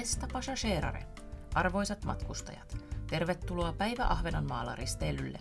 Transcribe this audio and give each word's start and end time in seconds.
Besta 0.00 0.26
passagerare, 0.32 1.02
arvoisat 1.54 2.04
matkustajat, 2.04 2.76
tervetuloa 3.10 3.72
Päivä 3.72 4.06
Ahvenanmaalla 4.06 4.74
risteilylle. 4.74 5.38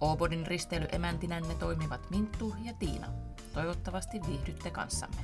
Oobodin 0.00 0.46
risteilyemäntänne 0.46 1.54
toimivat 1.58 2.10
Minttu 2.10 2.54
ja 2.62 2.72
Tiina. 2.78 3.06
Toivottavasti 3.52 4.20
viihdytte 4.26 4.70
kanssamme. 4.70 5.16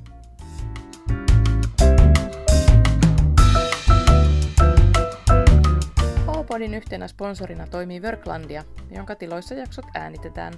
Oobodin 6.27 6.75
yhtenä 6.75 7.09
sponsorina 7.09 7.67
toimii 7.67 8.03
Worklandia, 8.03 8.65
jonka 8.91 9.15
tiloissa 9.15 9.55
jaksot 9.55 9.87
äänitetään. 9.95 10.55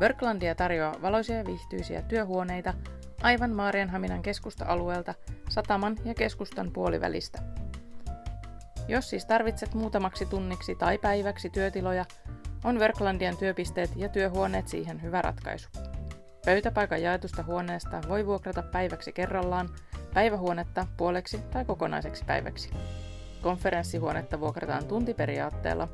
Worklandia 0.00 0.54
tarjoaa 0.54 0.94
valoisia 1.02 1.36
ja 1.36 1.44
viihtyisiä 1.44 2.02
työhuoneita 2.02 2.74
aivan 3.24 3.50
Maarianhaminan 3.50 4.22
keskusta-alueelta 4.22 5.14
sataman 5.48 5.96
ja 6.04 6.14
keskustan 6.14 6.70
puolivälistä. 6.72 7.42
Jos 8.88 9.10
siis 9.10 9.26
tarvitset 9.26 9.74
muutamaksi 9.74 10.26
tunniksi 10.26 10.74
tai 10.74 10.98
päiväksi 10.98 11.50
työtiloja, 11.50 12.04
on 12.64 12.78
Worklandian 12.78 13.36
työpisteet 13.36 13.90
ja 13.96 14.08
työhuoneet 14.08 14.68
siihen 14.68 15.02
hyvä 15.02 15.22
ratkaisu. 15.22 15.68
Pöytäpaikan 16.44 17.02
jaetusta 17.02 17.42
huoneesta 17.42 18.00
voi 18.08 18.26
vuokrata 18.26 18.62
päiväksi 18.62 19.12
kerrallaan, 19.12 19.68
päivähuonetta 20.14 20.86
puoleksi 20.96 21.38
tai 21.38 21.64
kokonaiseksi 21.64 22.24
päiväksi. 22.24 22.70
Konferenssihuonetta 23.42 24.40
vuokrataan 24.40 24.84
tuntiperiaatteella. 24.84 25.88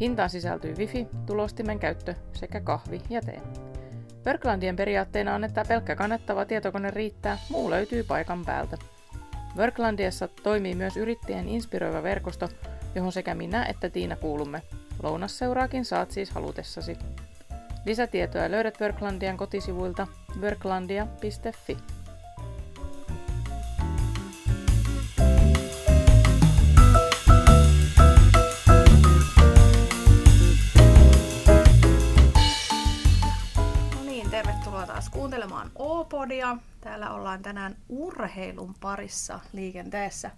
Hintaan 0.00 0.30
sisältyy 0.30 0.74
wifi, 0.74 1.06
tulostimen 1.26 1.78
käyttö 1.78 2.14
sekä 2.32 2.60
kahvi 2.60 3.02
ja 3.10 3.20
tee. 3.20 3.69
Worklandien 4.26 4.76
periaatteena 4.76 5.34
on, 5.34 5.44
että 5.44 5.64
pelkkä 5.68 5.96
kannettava 5.96 6.44
tietokone 6.44 6.90
riittää, 6.90 7.38
muu 7.50 7.70
löytyy 7.70 8.02
paikan 8.02 8.44
päältä. 8.44 8.76
Worklandiassa 9.56 10.28
toimii 10.28 10.74
myös 10.74 10.96
yrittäjien 10.96 11.48
inspiroiva 11.48 12.02
verkosto, 12.02 12.48
johon 12.94 13.12
sekä 13.12 13.34
minä 13.34 13.64
että 13.64 13.90
Tiina 13.90 14.16
kuulumme. 14.16 14.62
Lounasseuraakin 15.02 15.84
saat 15.84 16.10
siis 16.10 16.30
halutessasi. 16.30 16.96
Lisätietoja 17.84 18.50
löydät 18.50 18.80
Worklandian 18.80 19.36
kotisivuilta 19.36 20.06
worklandia.fi. 20.40 21.76
O-podia. 36.20 36.56
Täällä 36.80 37.10
ollaan 37.10 37.42
tänään 37.42 37.76
urheilun 37.88 38.74
parissa 38.80 39.40
liikenteessä. 39.52 40.30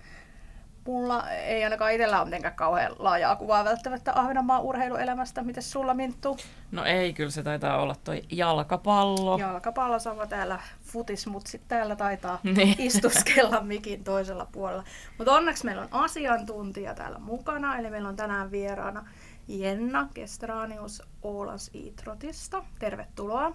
Mulla 0.87 1.31
ei 1.31 1.65
ainakaan 1.65 1.93
itsellä 1.93 2.17
ole 2.19 2.25
mitenkään 2.25 2.55
kauhean 2.55 2.93
laajaa 2.99 3.37
kuvaa 3.37 3.65
välttämättä 3.65 4.13
Ahvenanmaan 4.15 4.63
urheiluelämästä. 4.63 5.43
Miten 5.43 5.63
sulla 5.63 5.95
Minttu? 5.95 6.37
No 6.73 6.85
ei, 6.85 7.13
kyllä 7.13 7.31
se 7.31 7.43
taitaa 7.43 7.83
olla 7.83 7.95
toi 8.05 8.23
jalkapallo. 8.33 9.39
Jalkapallo 9.39 9.99
sama 9.99 10.27
täällä 10.27 10.61
futis, 10.83 11.27
mutta 11.27 11.51
sitten 11.51 11.69
täällä 11.69 11.97
taitaa 11.97 12.39
Niin. 12.57 12.75
istuskella 12.79 13.61
mikin 13.61 14.05
toisella 14.05 14.47
puolella. 14.53 14.85
Mutta 15.19 15.33
onneksi 15.33 15.65
meillä 15.65 15.83
on 15.83 15.89
asiantuntija 15.93 16.95
täällä 16.95 17.19
mukana, 17.19 17.79
eli 17.79 17.91
meillä 17.91 18.09
on 18.09 18.17
tänään 18.17 18.51
vieraana 18.51 19.07
Jenna 19.49 20.09
Kestranius 20.15 21.03
Ålands 21.25 21.71
Itrotista. 21.75 22.65
Tervetuloa. 22.79 23.53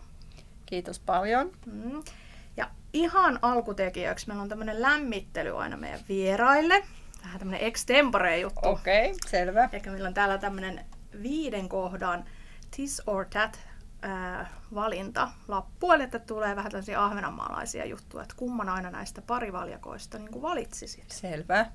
Kiitos 0.67 0.99
paljon. 0.99 1.51
Mm. 1.65 2.03
Ja 2.57 2.69
ihan 2.93 3.39
alkutekijöiksi 3.41 4.27
meillä 4.27 4.41
on 4.41 4.49
tämmöinen 4.49 4.81
lämmittely 4.81 5.61
aina 5.61 5.77
meidän 5.77 5.99
vieraille. 6.09 6.83
Vähän 7.23 7.39
tämmöinen 7.39 7.67
extempore 7.67 8.39
juttu. 8.39 8.69
Okei, 8.69 9.05
okay, 9.05 9.17
selvä. 9.27 9.69
Eli 9.71 9.81
meillä 9.85 10.07
on 10.07 10.13
täällä 10.13 10.37
tämmöinen 10.37 10.85
viiden 11.23 11.69
kohdan 11.69 12.25
tis 12.75 13.01
or 13.07 13.25
tat 13.25 13.59
ää, 14.01 14.49
valinta 14.73 15.31
lappu, 15.47 15.91
eli 15.91 16.03
että 16.03 16.19
tulee 16.19 16.55
vähän 16.55 16.71
tällaisia 16.71 17.05
ahvenanmaalaisia 17.05 17.85
juttuja, 17.85 18.23
että 18.23 18.35
kumman 18.37 18.69
aina 18.69 18.91
näistä 18.91 19.21
parivaljakoista 19.21 20.17
niin 20.17 20.31
kuin 20.31 20.41
valitsisit. 20.41 21.11
Selvä. 21.11 21.65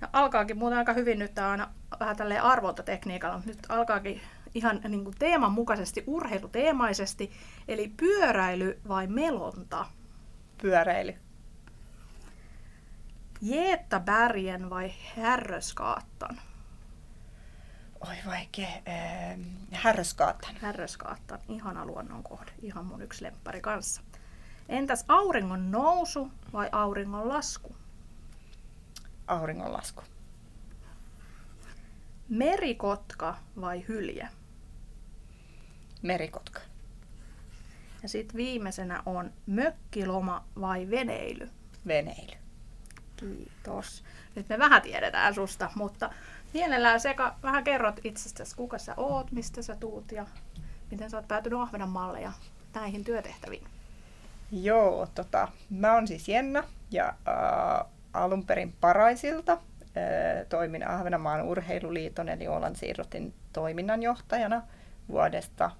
Ja 0.00 0.08
alkaakin 0.12 0.58
muuten 0.58 0.78
aika 0.78 0.92
hyvin 0.92 1.18
nyt 1.18 1.38
on 1.38 1.44
aina 1.44 1.70
vähän 2.00 2.16
tälleen 2.16 2.42
arvontatekniikalla, 2.42 3.36
mutta 3.36 3.50
nyt 3.50 3.66
alkaakin 3.68 4.20
ihan 4.56 4.80
niin 4.88 5.04
kuin 5.04 5.16
teeman 5.18 5.52
mukaisesti, 5.52 6.04
urheiluteemaisesti, 6.06 7.32
eli 7.68 7.92
pyöräily 7.96 8.80
vai 8.88 9.06
melonta? 9.06 9.86
Pyöräily. 10.62 11.14
Jeettabergen 13.42 14.70
vai 14.70 14.92
Härröskaattan? 15.16 16.40
Oi 18.08 18.16
vaikea. 18.26 18.68
Ähm, 18.68 19.40
Härröskaatan. 19.72 20.56
Härröskaattan, 20.60 21.40
ihana 21.48 21.86
luonnon 21.86 22.22
kohde, 22.22 22.52
ihan 22.62 22.86
mun 22.86 23.02
yksi 23.02 23.24
lemppari 23.24 23.60
kanssa. 23.60 24.02
Entäs 24.68 25.04
auringon 25.08 25.70
nousu 25.70 26.30
vai 26.52 26.68
auringon 26.72 27.28
lasku? 27.28 27.76
Auringonlasku. 29.26 30.02
Merikotka 32.28 33.36
vai 33.60 33.84
hylje? 33.88 34.28
Merikotka. 36.02 36.60
Ja 38.02 38.08
sitten 38.08 38.36
viimeisenä 38.36 39.02
on 39.06 39.32
mökkiloma 39.46 40.44
vai 40.60 40.90
veneily? 40.90 41.50
Veneily. 41.86 42.36
Kiitos. 43.16 44.04
Nyt 44.34 44.48
me 44.48 44.58
vähän 44.58 44.82
tiedetään 44.82 45.34
susta, 45.34 45.70
mutta 45.74 46.10
mielellään 46.54 47.00
Seka, 47.00 47.36
vähän 47.42 47.64
kerrot 47.64 48.00
itsestäsi, 48.04 48.56
kuka 48.56 48.78
sä 48.78 48.94
oot, 48.96 49.32
mistä 49.32 49.62
sä 49.62 49.76
tuut 49.76 50.12
ja 50.12 50.26
miten 50.90 51.10
sä 51.10 51.16
oot 51.16 51.28
päätynyt 51.28 51.60
Ahvenanmaalle 51.60 52.20
ja 52.20 52.32
näihin 52.74 53.04
työtehtäviin. 53.04 53.66
Joo, 54.52 55.08
tota, 55.14 55.48
mä 55.70 55.94
oon 55.94 56.08
siis 56.08 56.28
Jenna 56.28 56.64
ja 56.90 57.08
äh, 57.08 57.86
alun 58.12 58.46
perin 58.46 58.74
Paraisilta. 58.80 59.52
Äh, 59.52 60.46
toimin 60.48 60.88
Ahvenanmaan 60.88 61.42
urheiluliiton 61.42 62.28
eli 62.28 62.44
Åland 62.46 62.76
Siirrotin 62.76 63.34
toiminnanjohtajana 63.52 64.62
vuodesta 65.08 65.70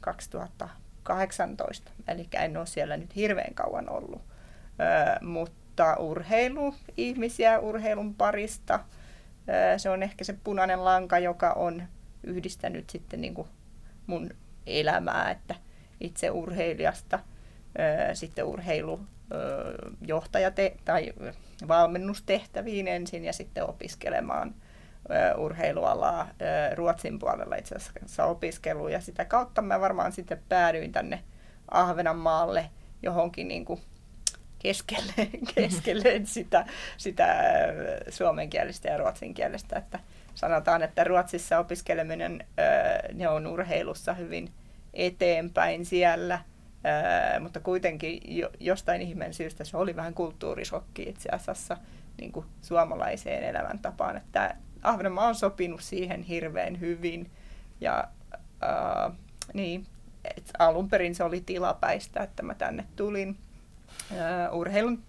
2018. 0.00 1.90
Eli 2.08 2.28
en 2.32 2.56
ole 2.56 2.66
siellä 2.66 2.96
nyt 2.96 3.16
hirveän 3.16 3.54
kauan 3.54 3.90
ollut. 3.90 4.22
Äh, 4.80 5.20
mutta 5.20 5.96
urheilu, 5.96 6.74
ihmisiä 6.96 7.58
urheilun 7.58 8.14
parista, 8.14 8.74
äh, 8.74 8.82
se 9.76 9.90
on 9.90 10.02
ehkä 10.02 10.24
se 10.24 10.34
punainen 10.44 10.84
lanka, 10.84 11.18
joka 11.18 11.52
on 11.52 11.82
yhdistänyt 12.22 12.90
sitten 12.90 13.20
niin 13.20 13.34
kuin 13.34 13.48
mun 14.06 14.30
elämää, 14.66 15.30
että 15.30 15.54
itse 16.00 16.30
urheilijasta 16.30 17.18
ö, 17.18 17.22
sitten 18.14 18.44
urheilujohtaja 18.44 20.50
tai 20.84 21.12
valmennustehtäviin 21.68 22.88
ensin 22.88 23.24
ja 23.24 23.32
sitten 23.32 23.68
opiskelemaan 23.68 24.48
ö, 24.48 24.52
urheilualaa 25.36 26.28
Ruotsin 26.74 27.18
puolella 27.18 27.56
itse 27.56 27.74
asiassa 27.74 28.24
opiskeluun. 28.24 28.92
Ja 28.92 29.00
sitä 29.00 29.24
kautta 29.24 29.62
mä 29.62 29.80
varmaan 29.80 30.12
sitten 30.12 30.42
päädyin 30.48 30.92
tänne 30.92 31.22
Ahvenanmaalle 31.70 32.70
johonkin 33.02 33.48
niin 33.48 33.64
kuin 33.64 33.80
keskelle, 34.58 35.28
keskelle 35.54 36.20
sitä, 36.24 36.66
sitä 36.96 37.36
suomenkielistä 38.08 38.88
ja 38.88 38.98
ruotsinkielistä. 38.98 39.78
Että 39.78 39.98
sanotaan, 40.34 40.82
että 40.82 41.04
Ruotsissa 41.04 41.58
opiskeleminen, 41.58 42.46
ne 43.12 43.28
on 43.28 43.46
urheilussa 43.46 44.14
hyvin 44.14 44.52
eteenpäin 44.94 45.84
siellä, 45.84 46.40
mutta 47.40 47.60
kuitenkin 47.60 48.20
jo, 48.38 48.50
jostain 48.60 49.02
ihmeen 49.02 49.34
syystä 49.34 49.64
se 49.64 49.76
oli 49.76 49.96
vähän 49.96 50.14
kulttuurisokki 50.14 51.02
itse 51.02 51.28
asiassa 51.32 51.76
niin 52.20 52.32
kuin 52.32 52.46
suomalaiseen 52.62 53.44
elämäntapaan. 53.44 54.16
Että 54.16 54.56
Ahvenanmaa 54.86 55.28
on 55.28 55.34
sopinut 55.34 55.80
siihen 55.80 56.22
hirveän 56.22 56.80
hyvin 56.80 57.30
ja 57.80 58.04
ää, 58.60 59.10
niin, 59.54 59.86
et 60.36 60.52
alun 60.58 60.88
perin 60.88 61.14
se 61.14 61.24
oli 61.24 61.40
tilapäistä, 61.40 62.22
että 62.22 62.42
mä 62.42 62.54
tänne 62.54 62.84
tulin 62.96 63.36
ää, 64.18 64.50
urheilun 64.50 65.02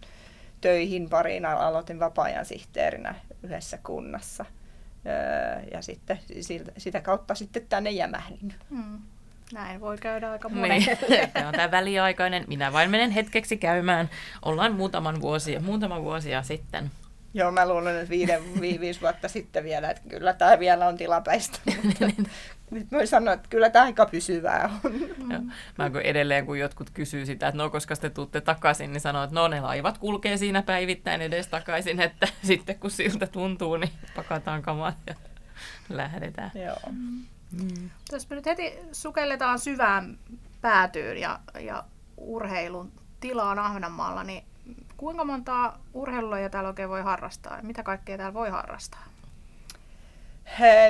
töihin 0.62 1.10
pariin, 1.10 1.46
aloitin 1.46 2.00
vapaa-ajan 2.00 2.46
sihteerinä 2.46 3.16
yhdessä 3.44 3.78
kunnassa. 3.84 4.46
Ää, 5.06 5.64
ja 5.72 5.82
sitten 5.82 6.20
siltä, 6.42 6.72
sitä 6.78 7.02
kautta 7.02 7.36
sitten 7.36 7.66
tänne 7.70 7.92
jämähdin. 7.92 8.54
Hmm. 8.70 9.00
Näin 9.54 9.82
voi 9.82 9.98
käydä 9.98 10.32
aika 10.32 10.48
Niin, 10.48 10.60
monelle. 10.60 10.98
tämä 11.34 11.48
on 11.48 11.54
tämä 11.54 11.72
väliaikainen. 11.72 12.44
Minä 12.48 12.74
vain 12.74 12.92
menen 12.92 13.12
hetkeksi 13.12 13.58
käymään. 13.58 14.10
Ollaan 14.46 14.74
muutaman 14.74 15.22
vuosia, 15.22 15.60
muutama 15.60 16.04
vuosia 16.04 16.44
sitten. 16.44 16.92
Joo, 17.38 17.52
mä 17.52 17.68
luulen, 17.68 17.96
että 17.96 18.10
viiden, 18.10 18.62
vi, 18.62 18.80
viisi 18.80 19.02
vuotta 19.02 19.28
sitten 19.28 19.64
vielä, 19.64 19.90
että 19.90 20.10
kyllä 20.10 20.34
tämä 20.34 20.60
vielä 20.60 20.88
on 20.88 20.98
tilapäistä, 20.98 21.60
mutta 21.84 22.06
Nyt 22.72 22.92
voi 22.92 23.08
sanoa, 23.08 23.34
että 23.34 23.50
kyllä 23.50 23.70
tämä 23.70 23.86
aika 23.86 24.06
pysyvää 24.06 24.80
on. 24.84 24.92
Mm. 25.18 25.52
Mä 25.78 25.90
kun 25.90 26.02
edelleen, 26.02 26.46
kun 26.46 26.60
jotkut 26.60 26.90
kysyy 26.90 27.26
sitä, 27.26 27.48
että 27.48 27.58
no 27.58 27.70
koska 27.70 27.96
te 27.96 28.10
tuutte 28.10 28.42
takaisin, 28.42 28.94
niin 28.94 29.02
sanoo, 29.02 29.24
että 29.24 29.36
no 29.36 29.48
ne 29.48 29.62
laivat 29.62 29.98
kulkee 29.98 30.38
siinä 30.38 30.62
päivittäin 30.62 31.22
edes 31.22 31.48
takaisin, 31.48 32.00
että 32.00 32.28
sitten 32.48 32.80
kun 32.80 32.92
siltä 32.92 33.28
tuntuu, 33.28 33.78
niin 33.78 33.92
pakataan 34.16 34.62
kamat 34.62 34.98
ja 35.08 35.16
lähdetään. 35.90 36.52
Joo. 36.56 36.94
Mm. 37.52 37.90
Jos 38.12 38.30
me 38.30 38.36
nyt 38.36 38.46
heti 38.46 38.74
sukelletaan 38.92 39.60
syvään 39.60 40.18
päätyyn 40.62 41.18
ja, 41.18 41.40
ja 41.60 41.84
urheilun 42.18 42.92
tilaan 43.20 43.60
Ahvenanmaalla, 43.60 44.24
niin 44.24 44.44
kuinka 44.98 45.24
montaa 45.24 45.80
urheilua 45.94 46.50
täällä 46.52 46.68
oikein 46.68 46.90
voi 46.90 47.02
harrastaa 47.02 47.60
mitä 47.62 47.84
kaikkea 47.84 48.18
täällä 48.18 48.34
voi 48.34 48.50
harrastaa? 48.50 49.04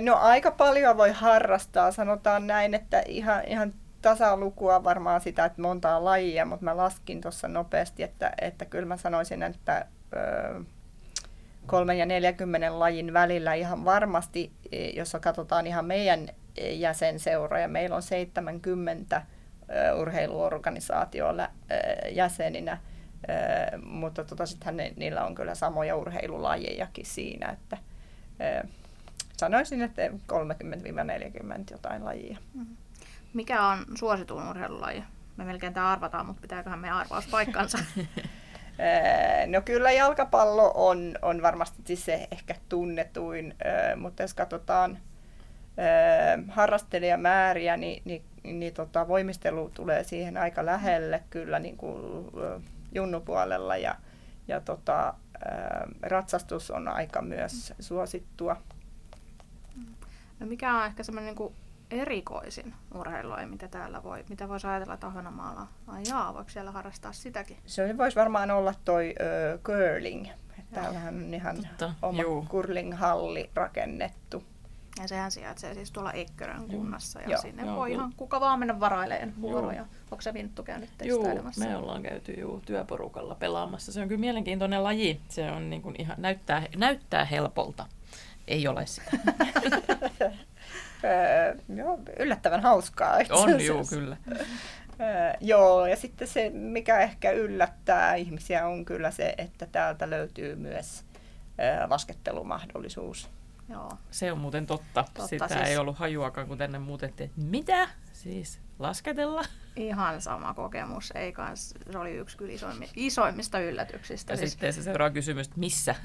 No 0.02 0.16
aika 0.16 0.52
paljon 0.52 0.98
voi 0.98 1.12
harrastaa, 1.12 1.92
sanotaan 1.92 2.48
näin, 2.48 2.74
että 2.74 3.04
ihan, 3.08 3.44
ihan 3.46 3.74
tasalukua 4.02 4.84
varmaan 4.84 5.22
sitä, 5.22 5.46
että 5.46 5.62
montaa 5.62 6.06
lajia, 6.06 6.46
mutta 6.46 6.64
mä 6.64 6.78
laskin 6.78 7.22
tuossa 7.22 7.48
nopeasti, 7.48 8.04
että, 8.04 8.32
että 8.42 8.66
kyllä 8.66 8.86
mä 8.86 8.98
sanoisin, 8.98 9.44
että 9.44 9.86
ö, 10.16 10.64
kolmen 11.66 11.98
ja 11.98 12.06
40 12.06 12.80
lajin 12.80 13.14
välillä 13.14 13.54
ihan 13.54 13.86
varmasti, 13.86 14.52
e, 14.72 14.90
jos 14.90 15.18
katsotaan 15.22 15.68
ihan 15.68 15.86
meidän 15.86 16.28
jäsenseuroja, 16.58 17.68
meillä 17.68 17.96
on 17.96 18.02
70 18.02 19.22
urheiluorganisaatioilla 20.00 21.50
jäseninä, 22.12 22.78
mutta 23.84 24.24
tota, 24.24 24.46
sittenhän 24.46 24.78
ne, 24.78 24.94
niillä 24.96 25.26
on 25.26 25.36
kyllä 25.36 25.56
samoja 25.56 25.96
urheilulajejakin 25.96 27.06
siinä, 27.06 27.50
että 27.50 27.78
sanoisin, 29.38 29.82
että 29.82 30.02
30-40 30.08 30.12
jotain 31.72 32.06
lajia. 32.06 32.38
Mm-hmm. 32.54 32.78
Mikä 33.34 33.68
on 33.68 33.86
suosituin 33.96 34.48
urheilulaji? 34.48 35.04
Me 35.38 35.44
melkein 35.44 35.74
tämä 35.74 35.92
arvataan, 35.92 36.26
mutta 36.26 36.42
pitääköhän 36.42 36.80
me 36.80 36.92
arvaus 36.92 37.28
paikkansa? 37.28 37.78
no 39.54 39.62
kyllä 39.62 39.92
jalkapallo 39.92 40.72
on, 40.76 41.16
on 41.22 41.42
varmasti 41.42 41.96
se 41.96 42.28
ehkä 42.32 42.56
tunnetuin, 42.70 43.56
mutta 43.96 44.24
jos 44.24 44.34
katsotaan 44.34 44.98
harrastelijamääriä, 46.50 47.78
niin, 47.78 48.02
niin, 48.06 48.24
niin 48.44 48.74
tota, 48.74 49.08
voimistelu 49.08 49.72
tulee 49.74 50.04
siihen 50.04 50.38
aika 50.38 50.66
lähelle 50.66 51.24
kyllä 51.30 51.60
niin 51.60 51.78
kuin 51.78 52.26
junnupuolella 52.92 53.78
ja, 53.78 53.96
ja 54.48 54.62
tota, 54.62 55.14
ratsastus 56.02 56.72
on 56.72 56.88
aika 56.88 57.22
myös 57.22 57.74
suosittua. 57.80 58.58
No 60.40 60.46
mikä 60.46 60.78
on 60.78 60.86
ehkä 60.86 61.04
semmoinen 61.04 61.36
niin 61.36 61.56
erikoisin 61.92 62.74
urheilulaji, 62.94 63.46
mitä 63.46 63.68
täällä 63.68 64.04
voi, 64.04 64.26
mitä 64.30 64.50
voisi 64.50 64.68
ajatella, 64.68 64.94
että 64.94 65.08
Ahvenanmaalla 65.08 65.68
Ai 65.88 66.04
jaa, 66.10 66.34
voiko 66.34 66.50
siellä 66.50 66.72
harrastaa 66.72 67.12
sitäkin? 67.12 67.58
Se 67.66 67.98
voisi 67.98 68.16
varmaan 68.16 68.52
olla 68.52 68.74
toi 68.86 69.16
uh, 69.20 69.62
curling. 69.62 70.28
Täällähän 70.74 71.16
on 71.16 71.34
ihan 71.34 71.56
Totta, 71.56 71.94
oma 72.02 72.24
curling-halli 72.50 73.50
rakennettu. 73.56 74.44
Ja 75.02 75.08
sehän 75.08 75.32
sijaitsee 75.32 75.74
siis 75.74 75.92
tuolla 75.92 76.12
Ekkörön 76.12 76.68
kunnassa 76.68 77.22
ja 77.22 77.30
joo, 77.30 77.42
sinne 77.42 77.66
joo, 77.66 77.76
voi 77.76 77.92
ihan 77.92 78.14
kuka 78.18 78.40
vaan 78.40 78.60
mennä 78.60 78.80
varaileen 78.80 79.42
vuoroja. 79.42 79.86
Onko 80.12 80.22
se 80.22 80.34
Vinttu 80.34 80.64
käynyt 80.64 80.90
testailemassa? 80.98 81.66
Joo, 81.66 81.72
me 81.72 81.78
ollaan 81.78 82.04
käyty 82.04 82.32
juu, 82.32 82.62
työporukalla 82.66 83.36
pelaamassa. 83.36 83.92
Se 83.92 84.02
on 84.02 84.08
kyllä 84.08 84.20
mielenkiintoinen 84.20 84.84
laji. 84.84 85.22
Se 85.30 85.52
on 85.52 85.70
niin 85.70 85.82
kuin 85.82 85.96
ihan, 86.00 86.16
näyttää, 86.20 86.64
näyttää 86.76 87.26
helpolta. 87.26 87.86
Ei 88.48 88.68
ole 88.68 88.86
sitä. 88.86 89.12
joo, 91.78 92.00
yllättävän 92.20 92.62
hauskaa. 92.62 93.18
On, 93.30 93.66
joo, 93.66 93.84
kyllä. 93.90 94.18
joo, 95.42 95.86
ja 95.86 95.96
sitten 95.96 96.28
se, 96.28 96.50
mikä 96.50 97.00
ehkä 97.00 97.32
yllättää 97.32 98.16
ihmisiä, 98.16 98.68
on 98.68 98.86
kyllä 98.86 99.12
se, 99.12 99.34
että 99.38 99.66
täältä 99.66 100.10
löytyy 100.10 100.56
myös 100.56 101.04
laskettelumahdollisuus. 101.90 103.30
Joo. 103.70 103.92
Se 104.12 104.32
on 104.32 104.38
muuten 104.38 104.66
totta. 104.66 105.04
totta 105.04 105.28
Sitä 105.28 105.48
siis... 105.48 105.62
ei 105.62 105.78
ollut 105.78 105.98
hajuakaan, 105.98 106.48
kun 106.48 106.58
tänne 106.58 106.80
muutettiin. 106.80 107.32
Mitä? 107.36 107.90
Siis 108.14 108.60
lasketella? 108.80 109.44
Ihan 109.76 110.22
sama 110.22 110.54
kokemus. 110.54 111.12
Ei 111.16 111.32
kans, 111.32 111.74
se 111.92 111.98
oli 111.98 112.12
yksi 112.12 112.38
kyllä 112.38 112.54
isoimmi, 112.54 112.90
isoimmista 112.96 113.60
yllätyksistä. 113.60 114.34
Ja 114.34 114.38
siis... 114.38 114.52
sitten 114.52 114.74
se 114.74 114.84
seuraava 114.84 115.14
kysymys, 115.14 115.48
että 115.48 115.60
missä? 115.60 115.96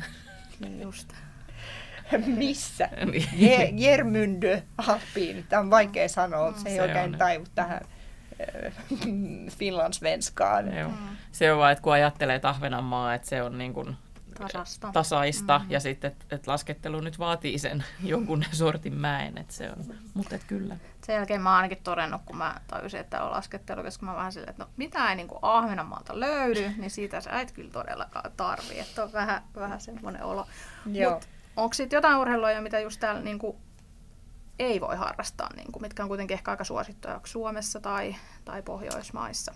Niin 0.61 0.81
just. 0.81 1.13
missä? 2.27 2.89
Jermyndö 3.73 4.63
Alppiin. 4.79 5.47
Tämä 5.49 5.61
on 5.61 5.71
vaikea 5.71 6.09
sanoa. 6.09 6.53
Se 6.53 6.69
ei 6.69 6.77
se 6.77 6.83
oikein 6.83 7.13
on, 7.13 7.19
taivu 7.19 7.45
tähän 7.55 7.81
äh, 8.65 8.73
finlandsvenskaan. 9.59 10.65
Mm. 10.65 11.17
Se 11.33 11.53
on 11.53 11.59
vaan, 11.59 11.73
että 11.73 11.83
kun 11.83 11.93
ajattelee 11.93 12.39
Tahvenanmaa, 12.39 13.15
että 13.15 13.29
se 13.29 13.43
on 13.43 13.59
niin 13.59 13.75
kuin 13.75 13.97
Tasasta. 14.47 14.91
tasaista 14.93 15.59
mm. 15.59 15.71
ja 15.71 15.81
sitten, 15.81 16.13
että 16.13 16.37
et 16.37 16.47
laskettelu 16.47 17.01
nyt 17.01 17.19
vaatii 17.19 17.59
sen 17.59 17.85
jonkun 18.05 18.45
sortin 18.53 18.95
mäen, 18.95 19.39
että 19.39 19.53
se 19.53 19.71
on, 19.71 19.95
mutta 20.15 20.35
et 20.35 20.45
kyllä. 20.45 20.77
Sen 21.07 21.15
jälkeen 21.15 21.41
mä 21.41 21.49
oon 21.49 21.57
ainakin 21.57 21.83
todennut, 21.85 22.23
kun 22.27 22.37
mä 22.37 22.61
tajusin, 22.67 23.01
että 23.01 23.25
on 23.25 23.31
laskettelu, 23.31 23.83
koska 23.83 24.07
mä 24.07 24.15
vähän 24.15 24.33
silleen, 24.33 24.51
että 24.51 24.65
no 24.65 24.71
mitä 24.77 25.11
ei 25.11 25.17
niin 25.17 25.29
Ahvenanmaalta 25.43 26.21
löydy, 26.21 26.71
niin 26.79 26.91
siitä 26.91 27.21
sä 27.21 27.41
et 27.41 27.53
kyllä 27.53 27.71
todellakaan 27.71 28.33
tarvii, 28.37 28.79
että 28.79 29.05
on 29.05 29.13
vähän, 29.13 29.43
vähän 29.55 29.81
semmoinen 29.81 30.25
olo. 30.25 30.47
Joo. 30.93 31.13
Mut 31.13 31.29
onko 31.57 31.75
sitten 31.75 31.97
jotain 31.97 32.19
urheilua, 32.19 32.61
mitä 32.61 32.81
just 32.81 33.01
täällä 33.01 33.21
niin 33.21 33.39
kuin 33.39 33.57
ei 34.59 34.81
voi 34.81 34.97
harrastaa, 34.97 35.49
niin 35.57 35.73
kuin, 35.73 35.83
mitkä 35.83 36.03
on 36.03 36.09
kuitenkin 36.09 36.35
ehkä 36.35 36.51
aika 36.51 36.65
suosittuja 36.65 37.21
Suomessa 37.25 37.81
tai, 37.81 38.17
tai 38.45 38.63
Pohjoismaissa? 38.63 39.55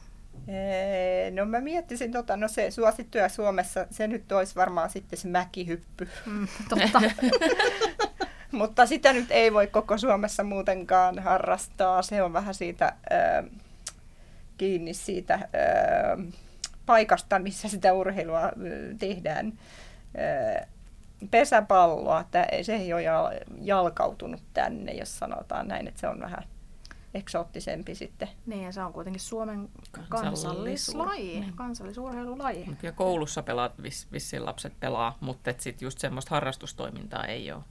No 1.30 1.44
mä 1.44 1.60
miettisin, 1.60 2.12
tota, 2.12 2.36
no 2.36 2.48
se 2.48 2.70
suosittuja 2.70 3.28
Suomessa, 3.28 3.86
se 3.90 4.06
nyt 4.06 4.32
olisi 4.32 4.54
varmaan 4.54 4.90
sitten 4.90 5.18
se 5.18 5.28
mäkihyppy. 5.28 6.08
Mm, 6.26 6.48
totta. 6.68 7.00
Mutta 8.52 8.86
sitä 8.86 9.12
nyt 9.12 9.30
ei 9.30 9.52
voi 9.52 9.66
koko 9.66 9.98
Suomessa 9.98 10.44
muutenkaan 10.44 11.18
harrastaa. 11.18 12.02
Se 12.02 12.22
on 12.22 12.32
vähän 12.32 12.54
siitä 12.54 12.86
äh, 12.86 13.44
kiinni 14.58 14.94
siitä 14.94 15.34
äh, 15.34 16.32
paikasta, 16.86 17.38
missä 17.38 17.68
sitä 17.68 17.92
urheilua 17.92 18.52
tehdään. 18.98 19.52
Äh, 20.18 20.68
pesäpalloa, 21.30 22.20
että 22.20 22.46
se 22.62 22.74
ei 22.74 22.92
ole 22.92 23.40
jalkautunut 23.60 24.42
tänne, 24.54 24.92
jos 24.92 25.18
sanotaan 25.18 25.68
näin, 25.68 25.88
että 25.88 26.00
se 26.00 26.08
on 26.08 26.20
vähän 26.20 26.44
eksoottisempi 27.16 27.94
sitten. 27.94 28.28
Niin, 28.46 28.64
ja 28.64 28.72
se 28.72 28.82
on 28.82 28.92
kuitenkin 28.92 29.20
Suomen 29.20 29.68
kansallislaji, 30.08 31.40
niin. 31.40 31.52
kansallisurheilulaji. 31.52 32.66
Ja 32.82 32.92
koulussa 32.92 33.42
pelaat, 33.42 33.82
vis, 33.82 34.06
vissiin 34.12 34.46
lapset 34.46 34.72
pelaa, 34.80 35.18
mutta 35.20 35.50
sitten 35.58 35.86
just 35.86 35.98
semmoista 35.98 36.34
harrastustoimintaa 36.34 37.24
ei 37.24 37.52
ole. 37.52 37.62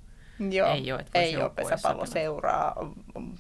Joo, 0.50 0.74
ei 0.74 0.91
ole, 0.91 1.05
ei 1.13 1.38
ole 1.38 1.50
pesäpalloseuraa 1.50 2.75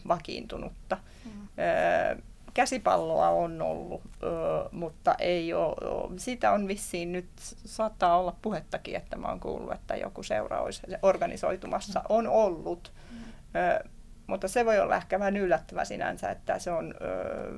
vakiintunutta. 0.07 0.97
Mm. 1.25 1.31
Öö, 1.59 2.17
käsipalloa 2.53 3.29
on 3.29 3.61
ollut, 3.61 4.01
öö, 4.23 4.31
mutta 4.71 5.15
ei 5.19 5.53
ole, 5.53 6.19
sitä 6.19 6.51
on 6.51 6.67
vissiin 6.67 7.11
nyt, 7.11 7.29
saattaa 7.65 8.19
olla 8.19 8.35
puhettakin, 8.41 8.95
että 8.95 9.17
mä 9.17 9.27
oon 9.27 9.39
kuullut, 9.39 9.73
että 9.73 9.95
joku 9.95 10.23
seura 10.23 10.61
olisi 10.61 10.81
organisoitumassa, 11.01 11.99
mm. 11.99 12.05
on 12.09 12.27
ollut. 12.27 12.93
Mm. 13.11 13.17
Öö, 13.55 13.79
mutta 14.27 14.47
se 14.47 14.65
voi 14.65 14.79
olla 14.79 14.95
ehkä 14.95 15.19
vähän 15.19 15.37
yllättävä 15.37 15.85
sinänsä, 15.85 16.29
että 16.29 16.59
se 16.59 16.71
on 16.71 16.93
öö, 17.01 17.57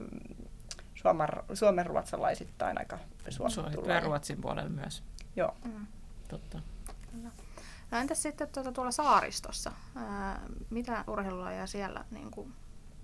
suomen, 0.95 1.27
suomen 1.53 1.85
ruotsalaisittain 1.85 2.77
aika 2.77 2.99
suosittu. 3.29 3.85
Ja 3.85 3.99
Ruotsin 3.99 4.41
puolella 4.41 4.69
myös. 4.69 5.03
Joo. 5.35 5.55
Mm. 5.65 5.87
Totta. 6.27 6.59
No 7.91 7.97
entäs 7.99 8.23
sitten 8.23 8.47
tuota, 8.47 8.71
tuolla 8.71 8.91
saaristossa? 8.91 9.71
Ää, 9.95 10.39
mitä 10.69 11.03
urheilulajia 11.07 11.67
siellä 11.67 12.05
niin 12.11 12.31
kuin, 12.31 12.53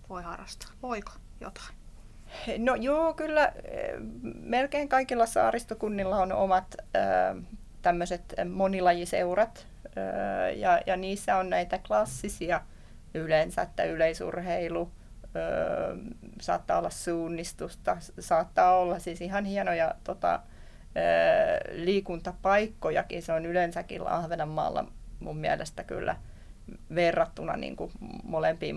voi 0.10 0.24
harrastaa? 0.24 0.70
Voiko 0.82 1.12
jotain? 1.42 1.76
No 2.58 2.76
joo, 2.76 3.14
kyllä 3.14 3.54
melkein 4.40 4.90
kaikilla 4.90 5.26
saaristokunnilla 5.26 6.18
on 6.18 6.32
omat 6.32 6.76
tämmöiset 7.82 8.34
monilajiseurat, 8.50 9.68
ja, 10.56 10.82
ja 10.86 10.98
niissä 10.98 11.38
on 11.38 11.50
näitä 11.50 11.80
klassisia 11.88 12.62
yleensä, 13.14 13.62
että 13.62 13.84
yleisurheilu, 13.84 14.92
saattaa 16.42 16.78
olla 16.78 16.90
suunnistusta, 16.90 17.98
saattaa 18.20 18.78
olla 18.78 19.00
siis 19.00 19.22
ihan 19.22 19.46
hienoja 19.46 19.96
tota, 20.04 20.40
liikuntapaikkojakin, 21.72 23.24
se 23.24 23.34
on 23.34 23.46
yleensäkin 23.46 24.08
Ahvenanmaalla 24.08 24.86
mun 25.20 25.38
mielestä 25.38 25.84
kyllä 25.84 26.16
verrattuna 26.96 27.58
niin 27.58 27.76
kuin 27.76 27.92
molempiin 28.24 28.76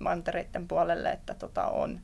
mantereiden 0.00 0.68
puolelle, 0.68 1.10
että 1.10 1.34
tota 1.34 1.66
on 1.66 2.00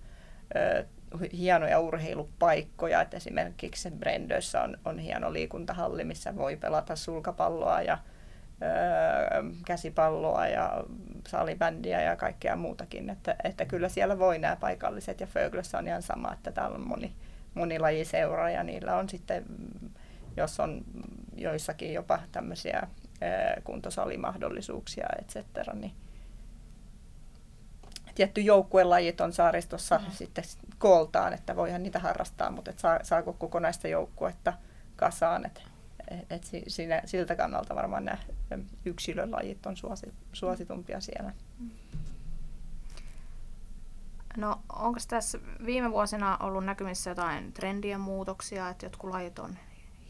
hienoja 1.33 1.81
urheilupaikkoja. 1.81 3.01
Et 3.01 3.15
esimerkiksi 3.15 3.91
Brendössä 3.91 4.63
on, 4.63 4.79
on 4.85 4.99
hieno 4.99 5.33
liikuntahalli, 5.33 6.05
missä 6.05 6.37
voi 6.37 6.57
pelata 6.57 6.97
sulkapalloa 6.97 7.83
ja 7.83 7.99
ö, 8.63 8.67
käsipalloa 9.67 10.47
ja 10.47 10.85
salibändiä 11.29 12.03
ja 12.03 12.17
kaikkea 12.17 12.57
muutakin, 12.57 13.11
että, 13.11 13.37
että 13.45 13.65
kyllä 13.65 13.89
siellä 13.89 14.19
voi 14.19 14.39
nämä 14.39 14.57
paikalliset 14.57 15.21
ja 15.21 15.27
Föglössä 15.27 15.79
on 15.79 15.89
ihan 15.89 16.03
sama, 16.03 16.33
että 16.33 16.53
täällä 16.53 16.75
on 16.75 16.89
moni, 16.89 17.13
monilajiseura 17.55 18.51
ja 18.51 18.63
niillä 18.63 18.97
on 18.97 19.09
sitten, 19.09 19.45
jos 20.37 20.61
on 20.61 20.85
joissakin 21.37 21.95
jopa 21.95 22.21
tämmöisiä 22.33 22.89
kuntosalimahdollisuuksia, 23.65 25.07
et 25.19 25.29
cetera, 25.29 25.75
niin 25.75 25.93
tietty 28.15 28.41
joukkuelajit 28.41 29.21
on 29.21 29.33
saaristossa 29.33 29.99
mm. 29.99 30.11
sitten 30.11 30.45
kooltaan, 30.79 31.33
että 31.33 31.57
voihan 31.57 31.83
niitä 31.83 31.99
harrastaa, 31.99 32.51
mutta 32.51 32.71
et 32.71 32.79
saa, 32.79 32.99
saako 33.03 33.33
kokonaista 33.33 33.89
joukkuetta 33.89 34.53
kasaan, 34.97 35.47
että 35.47 35.61
et 36.31 36.51
siinä, 36.69 37.03
siltä 37.05 37.37
kannalta 37.37 37.75
varmaan 37.75 38.05
nämä 38.05 38.19
yksilölajit 38.85 39.67
on 39.67 39.77
suosi, 39.77 40.13
suositumpia 40.33 41.01
siellä. 41.01 41.33
No 44.37 44.61
onko 44.69 45.01
tässä 45.09 45.39
viime 45.67 45.91
vuosina 45.91 46.37
ollut 46.37 46.65
näkymissä 46.65 47.11
jotain 47.11 47.53
trendien 47.53 48.01
muutoksia, 48.01 48.69
että 48.69 48.87
jotkut 48.87 49.11
lajit 49.11 49.39
on 49.39 49.59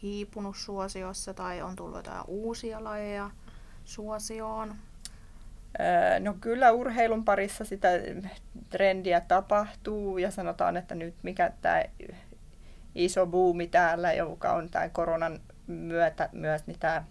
hiipunut 0.01 0.57
suosiossa 0.57 1.33
tai 1.33 1.61
on 1.61 1.75
tullut 1.75 1.97
jotain 1.97 2.23
uusia 2.27 2.83
lajeja 2.83 3.31
suosioon? 3.85 4.75
No 6.19 6.33
kyllä 6.41 6.71
urheilun 6.71 7.25
parissa 7.25 7.65
sitä 7.65 7.87
trendiä 8.69 9.21
tapahtuu 9.21 10.17
ja 10.17 10.31
sanotaan, 10.31 10.77
että 10.77 10.95
nyt 10.95 11.15
mikä 11.23 11.51
tämä 11.61 11.83
iso 12.95 13.27
buumi 13.27 13.67
täällä, 13.67 14.13
joka 14.13 14.53
on 14.53 14.69
tämä 14.69 14.89
koronan 14.89 15.39
myötä 15.67 16.29
myös 16.31 16.67
niin 16.67 16.79
tämä 16.79 17.03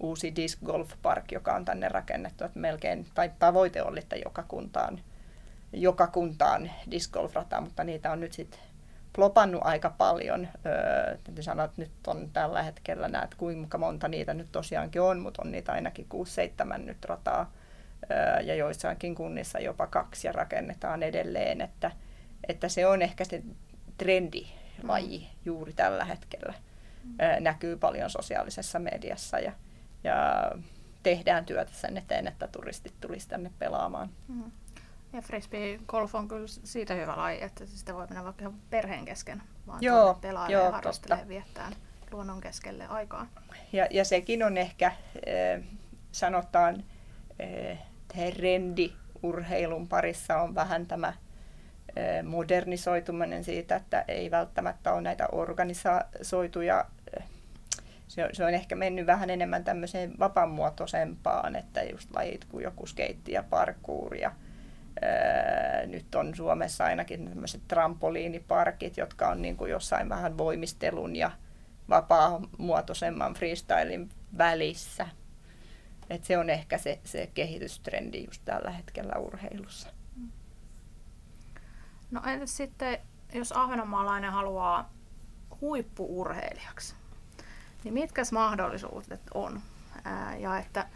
uusi 0.00 0.36
disc 0.36 0.58
golf 0.64 0.92
park, 1.02 1.32
joka 1.32 1.54
on 1.54 1.64
tänne 1.64 1.88
rakennettu, 1.88 2.44
että 2.44 2.58
melkein, 2.58 3.06
tai 3.14 3.30
tavoite 3.38 3.82
oli, 3.82 3.98
että 3.98 4.16
joka 4.16 4.42
kuntaan, 4.42 5.00
joka 5.72 6.06
kuntaan 6.06 6.70
disc 6.90 7.12
golf 7.12 7.34
mutta 7.60 7.84
niitä 7.84 8.12
on 8.12 8.20
nyt 8.20 8.32
sitten 8.32 8.60
plopannut 9.12 9.60
aika 9.64 9.90
paljon. 9.98 10.48
Öö, 10.66 11.16
sanoa, 11.40 11.64
että 11.64 11.82
nyt 11.82 11.90
on 12.06 12.30
tällä 12.32 12.62
hetkellä 12.62 13.08
näet 13.08 13.34
kuinka 13.34 13.78
monta 13.78 14.08
niitä 14.08 14.34
nyt 14.34 14.48
tosiaankin 14.52 15.02
on, 15.02 15.20
mutta 15.20 15.42
on 15.44 15.52
niitä 15.52 15.72
ainakin 15.72 16.06
6-7 16.74 16.78
nyt 16.78 17.04
rataa 17.04 17.52
öö, 18.10 18.40
ja 18.40 18.54
joissakin 18.54 19.14
kunnissa 19.14 19.58
jopa 19.58 19.86
kaksi 19.86 20.26
ja 20.26 20.32
rakennetaan 20.32 21.02
edelleen, 21.02 21.60
että, 21.60 21.90
että 22.48 22.68
se 22.68 22.86
on 22.86 23.02
ehkä 23.02 23.24
se 23.24 23.42
trendilaji 23.98 25.18
mm. 25.18 25.38
juuri 25.44 25.72
tällä 25.72 26.04
hetkellä. 26.04 26.54
Näkyy 27.40 27.76
paljon 27.76 28.10
sosiaalisessa 28.10 28.78
mediassa 28.78 29.38
ja, 29.38 29.52
ja 30.04 30.50
tehdään 31.02 31.44
työtä 31.44 31.72
sen 31.72 31.96
eteen, 31.96 32.26
että 32.26 32.48
turistit 32.48 32.94
tulisi 33.00 33.28
tänne 33.28 33.50
pelaamaan. 33.58 34.08
Mm. 34.28 34.50
Ja 35.12 35.22
frisbee 35.22 35.78
golf 35.86 36.14
on 36.14 36.28
kyllä 36.28 36.46
siitä 36.46 36.94
hyvä 36.94 37.16
laji, 37.16 37.42
että 37.42 37.66
sitä 37.66 37.94
voi 37.94 38.06
mennä 38.06 38.24
vaikka 38.24 38.52
perheen 38.70 39.04
kesken, 39.04 39.42
vaan 39.66 39.78
joo, 39.82 40.14
pelaa 40.20 40.50
ja 40.50 40.70
harrastelee 40.70 41.28
viettää 41.28 41.70
luonnon 42.10 42.40
keskelle 42.40 42.86
aikaa. 42.86 43.26
Ja, 43.72 43.86
ja 43.90 44.04
sekin 44.04 44.42
on 44.42 44.56
ehkä, 44.58 44.86
äh, 44.86 45.64
sanotaan, 46.12 46.84
äh, 47.42 47.78
trendi 48.08 48.92
urheilun 49.22 49.88
parissa 49.88 50.42
on 50.42 50.54
vähän 50.54 50.86
tämä 50.86 51.12
modernisoituminen 52.22 53.44
siitä, 53.44 53.76
että 53.76 54.04
ei 54.08 54.30
välttämättä 54.30 54.92
ole 54.92 55.00
näitä 55.00 55.28
organisoituja 55.32 56.84
se 58.08 58.24
on, 58.24 58.30
se 58.32 58.44
on 58.44 58.54
ehkä 58.54 58.76
mennyt 58.76 59.06
vähän 59.06 59.30
enemmän 59.30 59.64
tämmöiseen 59.64 60.18
vapaamuotoisempaan, 60.18 61.56
että 61.56 61.82
just 61.82 62.10
lajit 62.14 62.44
kuin 62.44 62.64
joku 62.64 62.86
skeitti 62.86 63.32
ja 63.32 63.42
parkour 63.42 64.14
ja 64.16 64.32
nyt 65.86 66.14
on 66.14 66.34
Suomessa 66.34 66.84
ainakin 66.84 67.28
tämmöiset 67.28 67.60
trampoliiniparkit, 67.68 68.96
jotka 68.96 69.28
on 69.28 69.42
niin 69.42 69.56
kuin 69.56 69.70
jossain 69.70 70.08
vähän 70.08 70.38
voimistelun 70.38 71.16
ja 71.16 71.30
vapaa-muotoisemman 71.88 73.34
freestylin 73.34 74.08
välissä. 74.38 75.08
Et 76.10 76.24
se 76.24 76.38
on 76.38 76.50
ehkä 76.50 76.78
se, 76.78 76.98
se 77.04 77.30
kehitystrendi 77.34 78.24
just 78.24 78.42
tällä 78.44 78.70
hetkellä 78.70 79.14
urheilussa. 79.18 79.88
No 82.10 82.22
entäs 82.26 82.56
sitten, 82.56 82.98
jos 83.34 83.52
ahvenanmaalainen 83.52 84.32
haluaa 84.32 84.92
huippuurheilijaksi, 85.60 86.94
niin 87.84 87.94
mitkä 87.94 88.22
mahdollisuudet 88.32 89.20
on? 89.34 89.60
Ää, 90.04 90.36
ja 90.36 90.58
että 90.58 90.86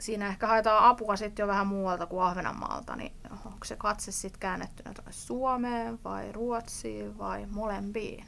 siinä 0.00 0.26
ehkä 0.26 0.46
haetaan 0.46 0.84
apua 0.84 1.16
sitten 1.16 1.42
jo 1.42 1.46
vähän 1.46 1.66
muualta 1.66 2.06
kuin 2.06 2.22
Ahvenanmaalta, 2.22 2.96
niin 2.96 3.12
onko 3.30 3.64
se 3.64 3.76
katse 3.76 4.12
sitten 4.12 4.40
käännettynä 4.40 4.94
Suomeen 5.10 5.98
vai 6.04 6.32
Ruotsiin 6.32 7.18
vai 7.18 7.46
molempiin? 7.46 8.24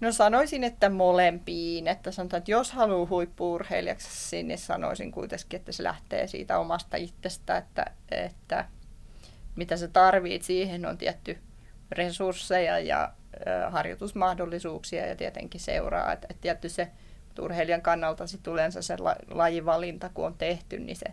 No 0.00 0.12
sanoisin, 0.12 0.64
että 0.64 0.88
molempiin. 0.88 1.88
Että 1.88 2.10
sanotaan, 2.10 2.38
että 2.38 2.50
jos 2.50 2.72
haluaa 2.72 3.08
huippuurheilijaksi, 3.08 4.42
niin 4.42 4.58
sanoisin 4.58 5.12
kuitenkin, 5.12 5.60
että 5.60 5.72
se 5.72 5.82
lähtee 5.82 6.26
siitä 6.26 6.58
omasta 6.58 6.96
itsestä, 6.96 7.56
että, 7.56 7.84
että 8.10 8.64
mitä 9.56 9.76
sä 9.76 9.88
tarvit 9.88 10.42
siihen 10.42 10.86
on 10.86 10.98
tietty 10.98 11.38
resursseja 11.90 12.78
ja 12.78 13.12
harjoitusmahdollisuuksia 13.70 15.06
ja 15.06 15.16
tietenkin 15.16 15.60
seuraa. 15.60 16.12
Että, 16.12 16.26
että 16.30 16.40
tietty 16.40 16.68
se 16.68 16.90
urheilijan 17.40 17.82
kannalta 17.82 18.26
sit 18.26 18.46
yleensä 18.46 18.82
se 18.82 18.96
la, 18.98 19.16
lajivalinta, 19.30 20.10
kun 20.14 20.26
on 20.26 20.34
tehty, 20.34 20.78
niin 20.78 20.96
se 20.96 21.06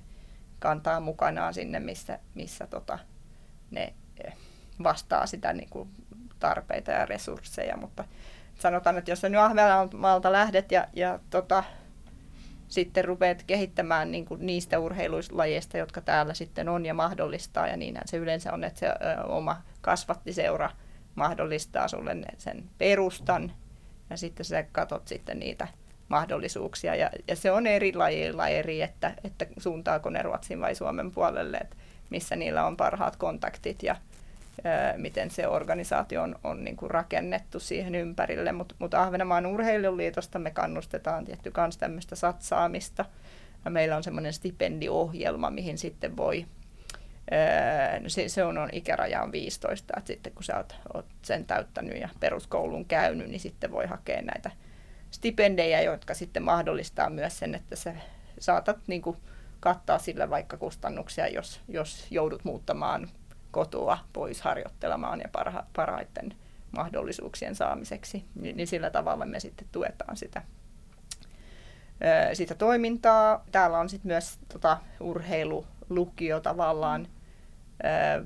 kantaa 0.59 1.00
mukanaan 1.00 1.53
sinne, 1.53 1.79
missä, 1.79 2.19
missä 2.35 2.67
tota, 2.67 3.00
ne 3.71 3.93
vastaa 4.83 5.25
sitä 5.25 5.53
niin 5.53 5.69
kuin 5.69 5.89
tarpeita 6.39 6.91
ja 6.91 7.05
resursseja. 7.05 7.77
Mutta 7.77 8.03
sanotaan, 8.59 8.97
että 8.97 9.11
jos 9.11 9.21
sä 9.21 9.29
nyt 9.29 9.41
Ahvenanmaalta 9.41 10.31
lähdet 10.31 10.71
ja, 10.71 10.88
ja 10.93 11.19
tota, 11.29 11.63
sitten 12.67 13.05
rupeat 13.05 13.43
kehittämään 13.43 14.11
niin 14.11 14.25
kuin 14.25 14.45
niistä 14.45 14.79
urheilulajeista, 14.79 15.77
jotka 15.77 16.01
täällä 16.01 16.33
sitten 16.33 16.69
on 16.69 16.85
ja 16.85 16.93
mahdollistaa, 16.93 17.67
ja 17.67 17.77
niinhän 17.77 18.07
se 18.07 18.17
yleensä 18.17 18.53
on, 18.53 18.63
että 18.63 18.79
se 18.79 18.88
ö, 18.88 19.23
oma 19.23 19.61
kasvattiseura 19.81 20.69
mahdollistaa 21.15 21.88
sulle 21.88 22.15
sen 22.38 22.63
perustan, 22.77 23.51
ja 24.10 24.18
sitten 24.18 24.46
sä 24.46 24.63
katot 24.63 25.08
sitten 25.08 25.39
niitä 25.39 25.68
mahdollisuuksia. 26.08 26.96
Ja, 26.96 27.10
ja 27.27 27.36
se 27.36 27.51
on 27.51 27.68
eri 27.68 27.94
lajilla 27.94 28.48
eri, 28.48 28.82
että, 28.82 29.13
että 29.24 29.46
suuntaako 29.58 30.10
ne 30.10 30.22
Ruotsin 30.22 30.62
vai 30.62 30.75
Suomen 30.75 31.12
puolelle, 31.12 31.58
että 31.58 31.75
missä 32.10 32.36
niillä 32.36 32.65
on 32.65 32.77
parhaat 32.77 33.15
kontaktit 33.15 33.84
ja 33.84 33.96
ää, 34.63 34.98
miten 34.98 35.32
se 35.32 35.48
organisaatio 35.48 36.22
on, 36.24 36.36
on 36.44 36.63
niin 36.63 36.77
kuin 36.77 36.91
rakennettu 36.91 37.60
siihen 37.60 37.96
ympärille. 37.96 38.51
Mutta 38.51 38.75
mut 38.80 38.94
Ahvenanmaan 38.94 39.46
urheiluliitosta 39.46 40.39
me 40.39 40.51
kannustetaan 40.51 41.25
tietty 41.25 41.51
myös 41.58 41.77
tämmöistä 41.77 42.15
satsaamista. 42.15 43.06
Ja 43.65 43.72
meillä 43.72 43.96
on 43.96 44.03
semmoinen 44.03 44.34
stipendiohjelma, 44.34 45.50
mihin 45.50 45.77
sitten 45.77 46.18
voi 46.18 46.46
se, 48.07 48.29
se 48.29 48.43
on, 48.43 48.57
on 48.57 48.69
ikäraja 48.71 49.23
on 49.23 49.31
15, 49.31 49.93
että 49.97 50.07
sitten 50.07 50.33
kun 50.33 50.43
sä 50.43 50.57
oot, 50.57 50.75
oot 50.93 51.05
sen 51.21 51.45
täyttänyt 51.45 52.01
ja 52.01 52.09
peruskoulun 52.19 52.85
käynyt, 52.85 53.27
niin 53.27 53.39
sitten 53.39 53.71
voi 53.71 53.85
hakea 53.85 54.21
näitä 54.21 54.51
stipendejä, 55.11 55.81
jotka 55.81 56.13
sitten 56.13 56.43
mahdollistaa 56.43 57.09
myös 57.09 57.39
sen, 57.39 57.55
että 57.55 57.75
sä 57.75 57.95
saatat 58.39 58.77
niin 58.88 59.01
kuin, 59.01 59.17
kattaa 59.59 60.00
sillä 60.00 60.29
vaikka 60.29 60.57
kustannuksia, 60.57 61.27
jos, 61.27 61.61
jos 61.67 62.07
joudut 62.11 62.43
muuttamaan 62.43 63.09
kotoa 63.51 63.97
pois 64.13 64.41
harjoittelemaan 64.41 65.19
ja 65.19 65.29
parha, 65.31 65.65
parhaiten 65.75 66.35
mahdollisuuksien 66.71 67.55
saamiseksi, 67.55 68.25
niin, 68.35 68.57
niin 68.57 68.67
sillä 68.67 68.89
tavalla 68.89 69.25
me 69.25 69.39
sitten 69.39 69.67
tuetaan 69.71 70.17
sitä, 70.17 70.41
sitä 72.33 72.55
toimintaa. 72.55 73.45
Täällä 73.51 73.79
on 73.79 73.89
sitten 73.89 74.09
myös 74.09 74.39
tota, 74.53 74.77
urheilulukio 75.00 76.39
tavallaan 76.39 77.07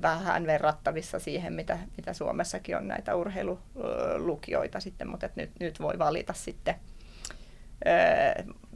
vähän 0.02 0.46
verrattavissa 0.46 1.18
siihen, 1.18 1.52
mitä, 1.52 1.78
mitä 1.96 2.12
Suomessakin 2.12 2.76
on 2.76 2.88
näitä 2.88 3.14
urheilulukioita 3.14 4.80
sitten, 4.80 5.08
mutta 5.08 5.28
nyt, 5.36 5.50
nyt 5.60 5.80
voi 5.80 5.98
valita 5.98 6.32
sitten 6.32 6.74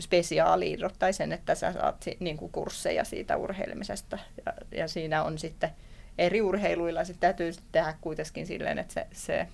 spesiaaliirrot 0.01 0.95
tai 0.99 1.13
sen, 1.13 1.33
että 1.33 1.55
sä 1.55 1.73
saat 1.73 2.05
niin 2.21 2.37
kuin 2.37 2.53
kursseja 2.53 3.05
siitä 3.05 3.37
urheilemisesta. 3.37 4.19
Ja, 4.47 4.53
ja 4.79 4.89
siinä 4.89 5.23
on 5.23 5.39
sitten 5.39 5.71
eri 6.19 6.41
urheiluilla, 6.41 7.05
se 7.05 7.15
täytyy 7.21 7.53
tehdä 7.73 7.95
kuitenkin 8.01 8.47
silleen, 8.47 8.79
että 8.79 8.95
se, 8.95 9.07
se 9.13 9.47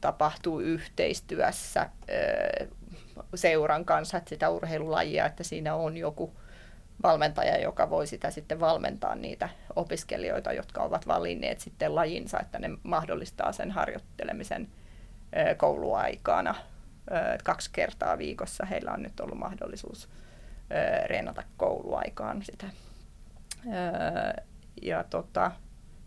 tapahtuu 0.00 0.60
yhteistyössä 0.60 1.90
seuran 3.34 3.84
kanssa, 3.84 4.18
että 4.18 4.28
sitä 4.28 4.50
urheilulajia, 4.50 5.26
että 5.26 5.44
siinä 5.44 5.74
on 5.74 5.96
joku 5.96 6.32
valmentaja, 7.02 7.58
joka 7.58 7.90
voi 7.90 8.06
sitä 8.06 8.30
sitten 8.30 8.60
valmentaa 8.60 9.14
niitä 9.14 9.48
opiskelijoita, 9.76 10.52
jotka 10.52 10.82
ovat 10.82 11.06
valinneet 11.06 11.60
sitten 11.60 11.94
lajinsa, 11.94 12.40
että 12.40 12.58
ne 12.58 12.70
mahdollistaa 12.82 13.52
sen 13.52 13.70
harjoittelemisen 13.70 14.68
kouluaikana. 15.56 16.54
Kaksi 17.44 17.70
kertaa 17.72 18.18
viikossa 18.18 18.66
heillä 18.66 18.92
on 18.92 19.02
nyt 19.02 19.20
ollut 19.20 19.38
mahdollisuus 19.38 20.08
reenata 21.06 21.42
kouluaikaan 21.56 22.42
sitä. 22.42 22.66
Ja 24.82 25.04
tota, 25.04 25.52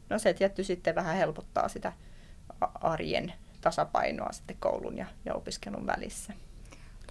no 0.10 0.20
se 0.20 0.34
tietty 0.34 0.64
sitten 0.64 0.96
vähän 0.96 1.16
helpottaa 1.16 1.70
sitä 1.70 1.94
arjen 2.74 3.34
tasapainoa 3.62 4.32
sitten 4.32 4.58
koulun 4.60 4.98
ja, 4.98 5.06
ja 5.26 5.34
opiskelun 5.34 5.88
välissä. 5.88 6.34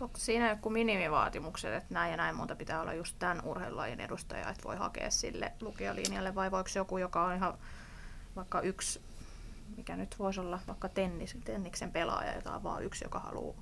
Onko 0.00 0.18
siinä 0.18 0.50
joku 0.50 0.70
minimivaatimukset, 0.70 1.74
että 1.74 1.94
näin 1.94 2.10
ja 2.10 2.16
näin 2.16 2.36
monta 2.36 2.56
pitää 2.56 2.80
olla 2.80 2.94
just 2.94 3.16
tämän 3.18 3.42
urheilulajin 3.44 4.00
edustaja, 4.00 4.50
että 4.50 4.64
voi 4.64 4.76
hakea 4.76 5.10
sille 5.10 5.52
lukijalinjalle, 5.60 6.34
vai 6.34 6.50
voiko 6.50 6.70
joku, 6.74 6.98
joka 6.98 7.24
on 7.24 7.34
ihan 7.34 7.58
vaikka 8.36 8.60
yksi, 8.60 9.00
mikä 9.76 9.96
nyt 9.96 10.18
voisi 10.18 10.40
olla 10.40 10.60
vaikka 10.66 10.88
tennis, 10.88 11.36
tenniksen 11.44 11.92
pelaaja, 11.92 12.34
jota 12.34 12.54
on 12.54 12.62
vaan 12.62 12.84
yksi, 12.84 13.04
joka 13.04 13.18
haluaa 13.18 13.54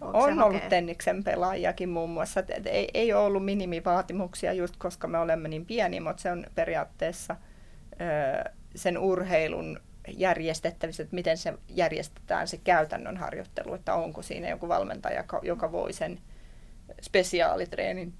on 0.00 0.42
ollut 0.42 0.68
tenniksen 0.68 1.24
pelaajakin 1.24 1.88
muun 1.88 2.10
muassa. 2.10 2.40
Et 2.40 2.66
ei, 2.66 2.88
ei 2.94 3.12
ole 3.12 3.24
ollut 3.24 3.44
minimivaatimuksia 3.44 4.52
just 4.52 4.76
koska 4.76 5.08
me 5.08 5.18
olemme 5.18 5.48
niin 5.48 5.66
pieni, 5.66 6.00
mutta 6.00 6.22
se 6.22 6.32
on 6.32 6.46
periaatteessa 6.54 7.36
ö, 7.92 8.50
sen 8.74 8.98
urheilun 8.98 9.80
järjestettävissä, 10.08 11.02
että 11.02 11.14
miten 11.14 11.38
se 11.38 11.54
järjestetään 11.68 12.48
se 12.48 12.56
käytännön 12.56 13.16
harjoittelu, 13.16 13.74
että 13.74 13.94
onko 13.94 14.22
siinä 14.22 14.48
joku 14.48 14.68
valmentaja, 14.68 15.24
joka 15.42 15.72
voi 15.72 15.92
sen 15.92 16.20
spesiaalitreenin 17.02 18.14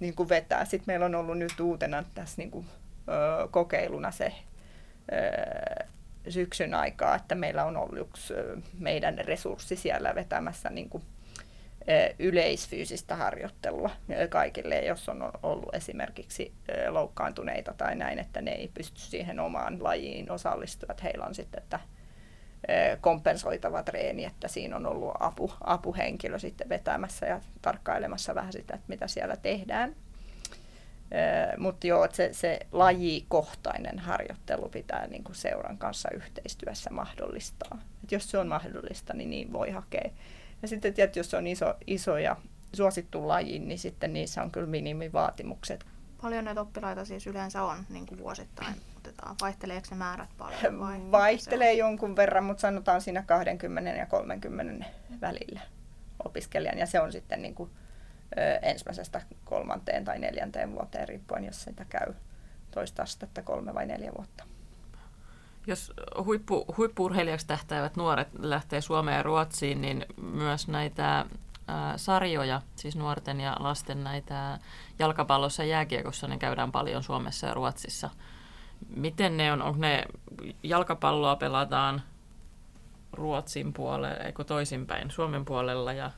niin 0.00 0.14
kuin 0.14 0.28
vetää. 0.28 0.64
Sitten 0.64 0.86
meillä 0.86 1.06
on 1.06 1.14
ollut 1.14 1.38
nyt 1.38 1.60
uutena 1.60 2.04
tässä 2.14 2.34
niin 2.38 2.50
kuin, 2.50 2.66
ö, 3.08 3.48
kokeiluna 3.48 4.10
se 4.10 4.32
ö, 5.12 5.84
syksyn 6.28 6.74
aikaa, 6.74 7.14
että 7.14 7.34
meillä 7.34 7.64
on 7.64 7.76
ollut 7.76 7.98
yksi 7.98 8.34
meidän 8.78 9.18
resurssi 9.18 9.76
siellä 9.76 10.14
vetämässä 10.14 10.70
niin 10.70 10.88
kuin, 10.88 11.02
yleisfyysistä 12.18 13.16
harjoittelua 13.16 13.90
kaikille, 14.28 14.78
jos 14.78 15.08
on 15.08 15.30
ollut 15.42 15.74
esimerkiksi 15.74 16.52
loukkaantuneita 16.88 17.74
tai 17.76 17.96
näin, 17.96 18.18
että 18.18 18.42
ne 18.42 18.50
ei 18.50 18.70
pysty 18.74 19.00
siihen 19.00 19.40
omaan 19.40 19.84
lajiin 19.84 20.30
osallistua, 20.30 20.88
että 20.90 21.02
heillä 21.02 21.26
on 21.26 21.34
sitten 21.34 21.62
että 21.62 21.80
kompensoitava 23.00 23.82
treeni, 23.82 24.24
että 24.24 24.48
siinä 24.48 24.76
on 24.76 24.86
ollut 24.86 25.14
apu, 25.20 25.52
apuhenkilö 25.60 26.38
sitten 26.38 26.68
vetämässä 26.68 27.26
ja 27.26 27.40
tarkkailemassa 27.62 28.34
vähän 28.34 28.52
sitä, 28.52 28.74
että 28.74 28.88
mitä 28.88 29.08
siellä 29.08 29.36
tehdään. 29.36 29.96
Mutta 31.58 31.86
joo, 31.86 32.08
se, 32.12 32.28
se 32.32 32.60
lajikohtainen 32.72 33.98
harjoittelu 33.98 34.68
pitää 34.68 35.06
niin 35.06 35.24
kuin 35.24 35.36
seuran 35.36 35.78
kanssa 35.78 36.08
yhteistyössä 36.14 36.90
mahdollistaa. 36.90 37.78
Et 38.04 38.12
jos 38.12 38.30
se 38.30 38.38
on 38.38 38.48
mahdollista, 38.48 39.14
niin 39.14 39.30
niin 39.30 39.52
voi 39.52 39.70
hakea. 39.70 40.10
Ja 40.62 40.68
sitten 40.68 40.94
tietysti, 40.94 41.18
jos 41.18 41.30
se 41.30 41.36
on 41.36 41.46
iso, 41.46 41.74
iso 41.86 42.18
ja 42.18 42.36
suosittu 42.72 43.28
laji, 43.28 43.58
niin 43.58 43.78
sitten 43.78 44.12
niissä 44.12 44.42
on 44.42 44.50
kyllä 44.50 44.66
minimivaatimukset. 44.66 45.86
Paljon 46.22 46.44
näitä 46.44 46.60
oppilaita 46.60 47.04
siis 47.04 47.26
yleensä 47.26 47.62
on 47.62 47.78
niin 47.88 48.06
kuin 48.06 48.18
vuosittain 48.18 48.74
otetaan? 48.96 49.36
Vaihteleeko 49.40 49.86
ne 49.90 49.96
määrät 49.96 50.30
paljon? 50.38 50.80
Vai 50.80 51.00
Vaihtelee 51.10 51.72
jonkun 51.72 52.16
verran, 52.16 52.44
mutta 52.44 52.60
sanotaan 52.60 53.00
siinä 53.00 53.22
20 53.22 53.90
ja 53.90 54.06
30 54.06 54.86
välillä 55.20 55.60
opiskelijan. 56.24 56.78
Ja 56.78 56.86
se 56.86 57.00
on 57.00 57.12
sitten 57.12 57.42
niin 57.42 57.54
kuin, 57.54 57.70
ensimmäisestä 58.62 59.22
kolmanteen 59.44 60.04
tai 60.04 60.18
neljänteen 60.18 60.72
vuoteen 60.72 61.08
riippuen, 61.08 61.44
jos 61.44 61.62
sitä 61.62 61.84
käy 61.84 62.14
toista 62.70 63.02
astetta 63.02 63.42
kolme 63.42 63.74
vai 63.74 63.86
neljä 63.86 64.12
vuotta. 64.16 64.44
Jos 65.66 65.92
huippu, 66.24 66.64
huippuurheilijaksi 66.76 67.46
tähtäävät 67.46 67.96
nuoret 67.96 68.28
lähtee 68.38 68.80
Suomeen 68.80 69.16
ja 69.16 69.22
Ruotsiin, 69.22 69.80
niin 69.80 70.06
myös 70.22 70.68
näitä 70.68 71.26
ää, 71.68 71.98
sarjoja, 71.98 72.62
siis 72.76 72.96
nuorten 72.96 73.40
ja 73.40 73.56
lasten 73.58 74.04
näitä 74.04 74.58
jalkapallossa 74.98 75.62
ja 75.64 75.68
jääkiekossa, 75.68 76.28
ne 76.28 76.38
käydään 76.38 76.72
paljon 76.72 77.02
Suomessa 77.02 77.46
ja 77.46 77.54
Ruotsissa. 77.54 78.10
Miten 78.96 79.36
ne 79.36 79.52
on? 79.52 79.62
Onko 79.62 79.78
ne 79.80 80.04
jalkapalloa 80.62 81.36
pelataan 81.36 82.02
Ruotsin 83.12 83.72
puolella, 83.72 84.24
eikö 84.24 84.44
toisinpäin, 84.44 85.10
Suomen 85.10 85.44
puolella 85.44 85.92
ja 85.92 86.10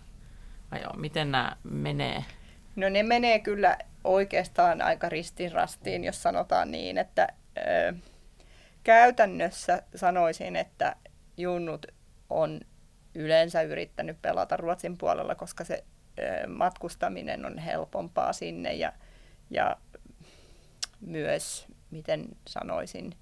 vai 0.71 0.83
joo, 0.83 0.93
miten 0.97 1.33
nämä 1.33 1.57
menee? 1.63 2.25
No 2.77 2.89
ne 2.89 3.03
menee 3.03 3.39
kyllä 3.39 3.79
oikeastaan 4.05 4.83
aika 4.83 5.09
ristiin 5.09 6.05
jos 6.05 6.23
sanotaan 6.23 6.71
niin, 6.71 6.99
että 6.99 7.29
ö, 7.59 7.95
käytännössä 8.89 9.83
sanoisin, 9.95 10.57
että 10.57 10.97
junnut 11.37 11.87
on 12.31 12.61
yleensä 13.15 13.63
yrittänyt 13.63 14.23
pelata 14.23 14.57
Ruotsin 14.57 14.99
puolella, 14.99 15.35
koska 15.35 15.65
se 15.65 15.85
matkustaminen 16.47 17.47
on 17.47 17.59
helpompaa 17.59 18.33
sinne 18.33 18.75
ja, 18.75 18.93
ja 19.51 19.77
myös, 21.01 21.67
miten 21.91 22.29
sanoisin, 22.49 23.13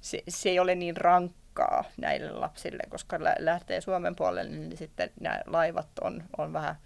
se, 0.00 0.22
se 0.28 0.48
ei 0.48 0.58
ole 0.58 0.74
niin 0.74 0.96
rankka 0.96 1.44
taakkaa 1.54 1.84
näille 1.96 2.32
lapsille, 2.32 2.82
koska 2.88 3.18
lähtee 3.38 3.80
Suomen 3.80 4.16
puolelle, 4.16 4.50
niin 4.50 4.76
sitten 4.76 5.10
nämä 5.20 5.40
laivat 5.46 5.88
on, 6.00 6.24
on 6.38 6.52
vähän 6.52 6.76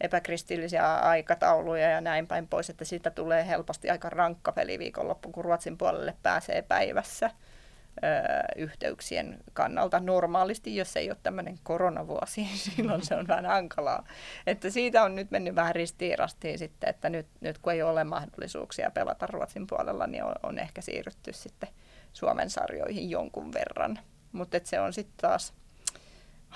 epäkristillisiä 0.00 0.94
aikatauluja 0.94 1.90
ja 1.90 2.00
näin 2.00 2.26
päin 2.26 2.48
pois, 2.48 2.70
että 2.70 2.84
siitä 2.84 3.10
tulee 3.10 3.46
helposti 3.46 3.90
aika 3.90 4.10
rankka 4.10 4.52
peli 4.52 4.78
viikonloppu, 4.78 5.32
kun 5.32 5.44
Ruotsin 5.44 5.78
puolelle 5.78 6.14
pääsee 6.22 6.62
päivässä 6.62 7.26
ö, 7.26 8.08
yhteyksien 8.56 9.38
kannalta. 9.52 10.00
Normaalisti, 10.00 10.76
jos 10.76 10.96
ei 10.96 11.10
ole 11.10 11.16
tämmöinen 11.22 11.58
koronavuosi, 11.62 12.48
silloin 12.76 13.04
se 13.04 13.14
on 13.14 13.28
vähän 13.28 13.46
hankalaa. 13.46 14.06
Että 14.46 14.70
siitä 14.70 15.02
on 15.02 15.14
nyt 15.14 15.30
mennyt 15.30 15.54
vähän 15.54 15.74
ristiirastiin 15.74 16.58
sitten, 16.58 16.90
että 16.90 17.08
nyt, 17.08 17.26
nyt 17.40 17.58
kun 17.58 17.72
ei 17.72 17.82
ole 17.82 18.04
mahdollisuuksia 18.04 18.90
pelata 18.90 19.26
Ruotsin 19.26 19.66
puolella, 19.66 20.06
niin 20.06 20.24
on, 20.24 20.34
on 20.42 20.58
ehkä 20.58 20.80
siirrytty 20.80 21.32
sitten 21.32 21.68
Suomen 22.12 22.50
sarjoihin 22.50 23.10
jonkun 23.10 23.52
verran. 23.52 23.98
Mutta 24.32 24.60
se 24.64 24.80
on 24.80 24.92
sitten 24.92 25.16
taas 25.16 25.54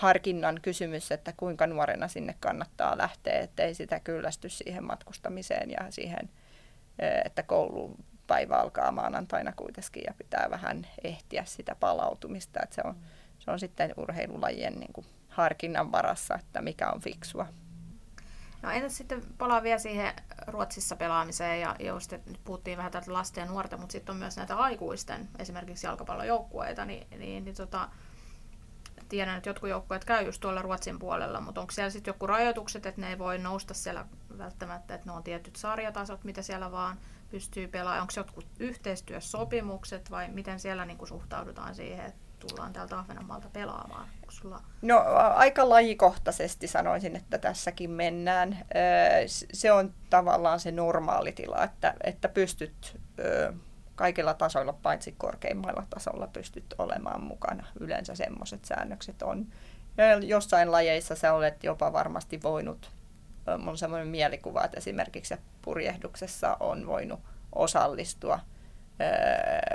harkinnan 0.01 0.61
kysymys, 0.63 1.13
että 1.13 1.33
kuinka 1.37 1.67
nuorena 1.67 2.09
sinne 2.09 2.37
kannattaa 2.41 2.99
lähteä, 2.99 3.41
ettei 3.41 3.75
sitä 3.75 4.01
kyllästy 4.01 4.49
siihen 4.49 4.85
matkustamiseen 4.85 5.71
ja 5.71 5.91
siihen, 5.91 6.31
että 7.25 7.43
koulupäivä 7.43 8.57
alkaa 8.57 8.93
maanantaina 8.93 9.53
kuitenkin 9.53 10.03
ja 10.07 10.15
pitää 10.19 10.47
vähän 10.51 10.87
ehtiä 11.05 11.45
sitä 11.45 11.75
palautumista. 11.81 12.61
Että 12.63 12.75
se, 12.75 12.83
on, 12.85 12.97
se 13.39 13.51
on 13.51 13.61
sitten 13.61 13.95
urheilulajien 13.97 14.81
niin 14.81 14.93
kuin 14.93 15.07
harkinnan 15.29 15.93
varassa, 15.93 16.35
että 16.35 16.63
mikä 16.63 16.91
on 16.91 17.01
fiksua. 17.01 17.47
No 18.63 18.71
entäs 18.71 18.97
sitten 18.97 19.23
palaa 19.39 19.63
vielä 19.63 19.79
siihen 19.79 20.13
Ruotsissa 20.47 20.97
pelaamiseen 20.97 21.61
ja 21.61 21.77
just, 21.81 22.13
nyt 22.13 22.41
puhuttiin 22.45 22.79
vähän 22.79 22.93
täältä 22.93 23.13
lasten 23.13 23.43
ja 23.43 23.51
nuorten, 23.51 23.81
mutta 23.81 23.93
sitten 23.93 24.13
on 24.13 24.19
myös 24.19 24.37
näitä 24.37 24.57
aikuisten 24.57 25.29
esimerkiksi 25.39 25.87
jalkapallojoukkueita, 25.87 26.85
niin, 26.85 27.07
niin, 27.19 27.45
niin 27.45 27.57
tota, 27.57 27.89
tiedän, 29.11 29.37
että 29.37 29.49
jotkut 29.49 29.71
joukkueet 29.71 30.05
käy 30.05 30.25
just 30.25 30.41
tuolla 30.41 30.63
Ruotsin 30.63 30.99
puolella, 30.99 31.41
mutta 31.41 31.61
onko 31.61 31.71
siellä 31.71 31.91
sitten 31.91 32.13
joku 32.13 32.27
rajoitukset, 32.27 32.87
että 32.87 33.01
ne 33.01 33.09
ei 33.09 33.19
voi 33.19 33.39
nousta 33.39 33.75
siellä 33.75 34.05
välttämättä, 34.39 34.95
että 34.95 35.07
ne 35.07 35.13
on 35.13 35.23
tietyt 35.23 35.57
sarjatasot, 35.57 36.25
mitä 36.25 36.43
siellä 36.43 36.73
vaan 36.73 36.99
pystyy 37.31 37.69
pelaamaan, 37.69 38.01
onko 38.01 38.13
jotkut 38.17 38.47
yhteistyösopimukset 38.59 40.11
vai 40.11 40.29
miten 40.29 40.61
siellä 40.61 40.85
niin 40.85 40.99
kuin 40.99 41.09
suhtaudutaan 41.09 41.75
siihen, 41.75 42.07
että 42.07 42.21
tullaan 42.39 42.73
täältä 42.73 42.99
Ahvenanmaalta 42.99 43.49
pelaamaan? 43.53 44.09
Sulla... 44.29 44.63
No 44.83 45.05
aika 45.35 45.69
lajikohtaisesti 45.69 46.69
sanoisin, 46.69 47.17
että 47.17 47.39
tässäkin 47.39 47.91
mennään. 47.91 48.59
Se 49.53 49.73
on 49.73 49.95
tavallaan 50.11 50.61
se 50.61 50.73
normaali 50.73 51.33
tila, 51.33 51.65
että, 51.65 51.95
että 52.05 52.29
pystyt 52.29 53.01
kaikilla 54.01 54.35
tasoilla, 54.35 54.73
paitsi 54.73 55.15
korkeimmalla 55.19 55.87
tasolla 55.91 56.27
pystyt 56.27 56.75
olemaan 56.79 57.23
mukana. 57.23 57.67
Yleensä 57.81 58.15
semmoiset 58.15 58.65
säännökset 58.65 59.23
on. 59.23 59.47
Ja 59.97 60.15
jossain 60.19 60.73
lajeissa 60.73 61.15
sä 61.15 61.33
olet 61.33 61.65
jopa 61.65 61.93
varmasti 61.93 62.43
voinut, 62.43 62.91
on 63.67 63.79
semmoinen 63.79 64.09
mielikuva, 64.09 64.65
että 64.65 64.79
esimerkiksi 64.79 65.35
purjehduksessa 65.63 66.57
on 66.61 66.87
voinut 66.87 67.21
osallistua– 67.53 68.41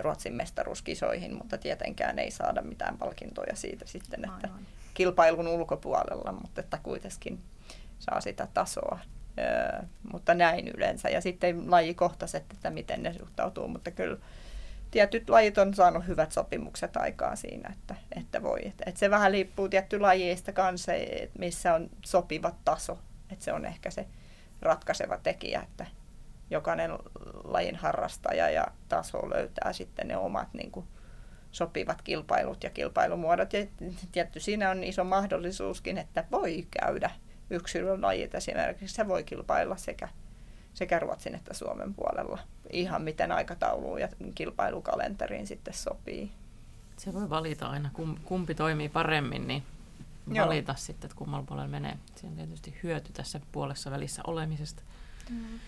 Ruotsin 0.02 0.34
mestaruuskisoihin, 0.34 1.36
mutta 1.38 1.58
tietenkään 1.58 2.20
ei 2.20 2.32
saada 2.32 2.62
mitään 2.62 2.98
palkintoja 2.98 3.56
siitä 3.56 3.86
sitten, 3.88 4.26
että 4.26 4.48
Aivan. 4.48 4.68
kilpailun 4.94 5.48
ulkopuolella, 5.48 6.32
mutta 6.32 6.62
että 6.62 6.80
kuitenkin 6.84 7.44
saa 8.00 8.22
sitä 8.22 8.48
tasoa. 8.54 9.00
Mutta 10.12 10.34
näin 10.34 10.67
yleensä. 10.67 11.10
Ja 11.10 11.21
sitten 11.21 11.71
lajikohtaiset, 11.71 12.43
että 12.54 12.69
miten 12.69 13.04
ne 13.04 13.13
suhtautuu, 13.13 13.67
mutta 13.67 13.91
kyllä 13.91 14.17
tietyt 14.91 15.30
lajit 15.30 15.58
on 15.58 15.74
saanut 15.74 16.08
hyvät 16.08 16.32
sopimukset 16.32 16.98
aikaa 16.98 17.36
siinä, 17.36 17.69
että, 17.74 17.95
että 18.17 18.43
voi. 18.43 18.67
Että, 18.67 18.84
että 18.88 19.00
se 19.00 19.10
vähän 19.10 19.32
liippuu 19.32 19.69
tietty 19.69 20.00
lajeista 20.00 20.54
kanssa, 20.54 20.93
että 20.93 21.39
missä 21.39 21.74
on 21.74 21.89
sopiva 22.06 22.52
taso. 22.65 23.00
Että 23.32 23.45
se 23.45 23.54
on 23.54 23.65
ehkä 23.65 23.91
se 23.91 24.08
ratkaiseva 24.62 25.17
tekijä, 25.17 25.62
että, 25.62 25.86
jokainen 26.50 26.91
lajin 27.43 27.76
harrastaja 27.76 28.50
ja 28.50 28.67
taso 28.89 29.30
löytää 29.30 29.74
sitten 29.74 30.08
ne 30.08 30.17
omat 30.17 30.54
niin 30.54 30.71
kuin, 30.71 30.88
sopivat 31.52 32.02
kilpailut 32.02 32.63
ja 32.63 32.69
kilpailumuodot. 32.69 33.54
Ja 33.54 33.65
tietty 34.12 34.39
siinä 34.39 34.69
on 34.69 34.84
iso 34.84 35.04
mahdollisuuskin, 35.04 35.98
että 35.98 36.24
voi 36.32 36.67
käydä 36.82 37.12
yksilölajit 37.49 38.36
esimerkiksi, 38.36 38.95
se 38.95 39.08
voi 39.08 39.23
kilpailla 39.23 39.77
sekä, 39.77 40.10
sekä 40.73 40.99
Ruotsin 40.99 41.36
että 41.36 41.53
Suomen 41.53 41.93
puolella. 41.93 42.39
Ihan 42.69 43.01
miten 43.01 43.31
aikatauluun 43.31 44.01
ja 44.01 44.08
kilpailukalenteriin 44.36 45.47
sitten 45.47 45.73
sopii. 45.73 46.31
Se 46.97 47.13
voi 47.13 47.29
valita 47.29 47.67
aina, 47.67 47.89
kumpi 48.23 48.55
toimii 48.55 48.89
paremmin, 48.89 49.47
niin 49.47 49.63
valita 50.36 50.71
Joo. 50.71 50.77
sitten, 50.77 51.08
että 51.08 51.17
kummalla 51.17 51.45
puolella 51.47 51.67
menee. 51.67 51.97
Se 52.15 52.27
on 52.27 52.36
tietysti 52.36 52.79
hyöty 52.84 53.13
tässä 53.13 53.39
puolessa 53.51 53.91
välissä 53.91 54.21
olemisesta. 54.27 54.84
Mm. 55.29 55.60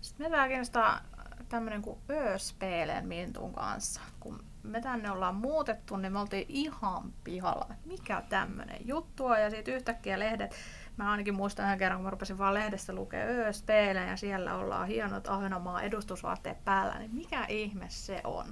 Sitten 0.00 0.30
me 0.30 0.48
kiinnostaa 0.48 1.00
tämmöinen 1.48 1.82
kuin 1.82 1.98
Öspelen 2.10 3.06
Mintun 3.06 3.52
kanssa. 3.52 4.00
Kun 4.20 4.44
me 4.62 4.80
tänne 4.80 5.10
ollaan 5.10 5.34
muutettu, 5.34 5.96
niin 5.96 6.12
me 6.12 6.18
oltiin 6.18 6.46
ihan 6.48 7.12
pihalla. 7.24 7.66
Mikä 7.84 8.22
tämmöinen 8.28 8.88
juttu 8.88 9.26
on? 9.26 9.40
Ja 9.40 9.50
sitten 9.50 9.74
yhtäkkiä 9.74 10.18
lehdet, 10.18 10.54
mä 10.98 11.10
ainakin 11.10 11.34
muistan 11.34 11.64
yhden 11.64 11.78
kerran, 11.78 11.98
kun 11.98 12.04
mä 12.04 12.10
rupesin 12.10 12.38
vaan 12.38 12.54
lehdestä 12.54 12.92
lukea 12.92 13.26
Öspelen 13.26 14.08
ja 14.08 14.16
siellä 14.16 14.54
ollaan 14.54 14.86
hienot 14.86 15.28
Ahvenanmaan 15.28 15.84
edustusvaatteet 15.84 16.64
päällä, 16.64 16.98
niin 16.98 17.14
mikä 17.14 17.44
ihme 17.48 17.86
se 17.88 18.20
on? 18.24 18.46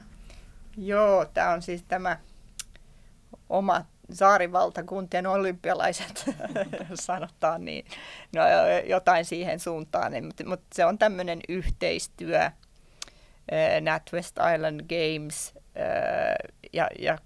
Joo, 0.77 1.25
tämä 1.25 1.51
on 1.51 1.63
siis 1.63 1.83
tämä 1.83 2.19
oma 3.49 3.85
saarivaltakuntien 4.13 5.27
olympialaiset, 5.27 6.25
sanotaan 6.95 7.65
niin, 7.65 7.87
no, 8.35 8.43
jotain 8.87 9.25
siihen 9.25 9.61
suuntaan, 9.61 10.13
niin, 10.13 10.25
mutta, 10.25 10.47
mutta 10.47 10.67
se 10.75 10.85
on 10.85 10.99
tämmöinen 10.99 11.41
yhteistyö, 11.49 12.41
äh, 12.43 12.53
NatWest 13.81 14.37
Island 14.55 14.81
Games, 14.81 15.55
äh, 15.57 16.53
ja, 16.73 16.89
ja 16.99 17.19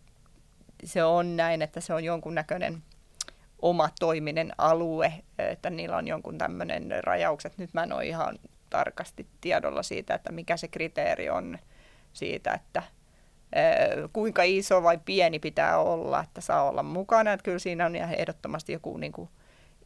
se 0.84 1.04
on 1.04 1.36
näin, 1.36 1.62
että 1.62 1.80
se 1.80 1.94
on 1.94 2.04
jonkunnäköinen 2.04 2.82
oma 3.62 3.88
toiminen 4.00 4.52
alue, 4.58 5.12
että 5.38 5.70
niillä 5.70 5.96
on 5.96 6.08
jonkun 6.08 6.38
tämmöinen 6.38 6.90
rajaukset. 7.04 7.58
Nyt 7.58 7.74
mä 7.74 7.82
en 7.82 7.92
ole 7.92 8.06
ihan 8.06 8.38
tarkasti 8.70 9.26
tiedolla 9.40 9.82
siitä, 9.82 10.14
että 10.14 10.32
mikä 10.32 10.56
se 10.56 10.68
kriteeri 10.68 11.30
on 11.30 11.58
siitä, 12.12 12.52
että 12.52 12.82
kuinka 14.12 14.42
iso 14.42 14.82
vai 14.82 14.98
pieni 15.04 15.38
pitää 15.38 15.78
olla, 15.78 16.20
että 16.20 16.40
saa 16.40 16.68
olla 16.68 16.82
mukana. 16.82 17.32
Että 17.32 17.44
kyllä 17.44 17.58
siinä 17.58 17.86
on 17.86 17.96
ihan 17.96 18.14
ehdottomasti 18.14 18.72
joku 18.72 18.96
niin 18.96 19.12
kuin 19.12 19.28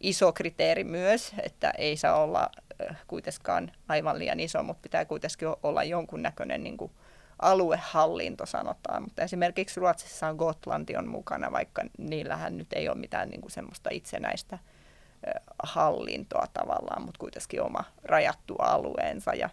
iso 0.01 0.33
kriteeri 0.33 0.85
myös, 0.85 1.35
että 1.43 1.71
ei 1.79 1.97
saa 1.97 2.23
olla 2.23 2.51
kuitenkaan 3.07 3.73
aivan 3.89 4.19
liian 4.19 4.41
iso, 4.41 4.63
mutta 4.63 4.83
pitää 4.83 5.05
kuitenkin 5.05 5.49
olla 5.63 5.85
jonkunnäköinen 5.85 6.65
niin 6.65 6.77
kuin 6.77 6.93
aluehallinto 7.45 8.47
sanotaan. 8.47 9.03
Mutta 9.03 9.23
esimerkiksi 9.23 9.81
Ruotsissa 9.81 10.29
on 10.29 10.37
Gotlanti 10.37 10.97
on 10.97 11.09
mukana, 11.09 11.53
vaikka 11.53 11.83
niillähän 11.99 12.59
nyt 12.59 12.73
ei 12.73 12.89
ole 12.89 12.99
mitään 12.99 13.29
niin 13.29 13.41
kuin 13.41 13.51
semmoista 13.51 13.91
itsenäistä 13.93 14.59
hallintoa 15.63 16.47
tavallaan, 16.53 17.03
mutta 17.03 17.19
kuitenkin 17.19 17.63
oma 17.63 17.85
rajattu 18.03 18.55
alueensa. 18.55 19.35
Ja, 19.35 19.51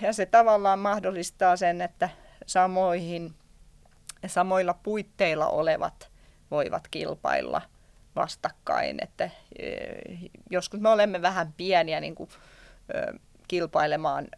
ja 0.00 0.12
se 0.12 0.26
tavallaan 0.26 0.78
mahdollistaa 0.78 1.56
sen, 1.56 1.80
että 1.80 2.08
samoihin, 2.46 3.34
samoilla 4.26 4.74
puitteilla 4.74 5.46
olevat 5.46 6.10
voivat 6.50 6.88
kilpailla 6.90 7.62
vastakkain. 8.16 8.98
Että, 9.02 9.30
e, 9.58 9.68
joskus 10.50 10.80
me 10.80 10.88
olemme 10.88 11.22
vähän 11.22 11.52
pieniä 11.56 12.00
niin 12.00 12.14
kuin, 12.14 12.30
kilpailemaan 13.48 14.28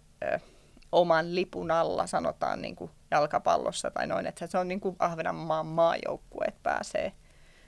oman 0.92 1.34
lipun 1.34 1.70
alla, 1.70 2.06
sanotaan 2.06 2.62
niin 2.62 2.76
kuin 2.76 2.90
jalkapallossa 3.10 3.90
tai 3.90 4.06
noin, 4.06 4.26
että 4.26 4.46
se 4.46 4.58
on 4.58 4.68
niin 4.68 4.80
kuin 4.80 4.96
Ahvenanmaan 4.98 5.66
maajoukkueet 5.66 6.62
pääsee 6.62 7.12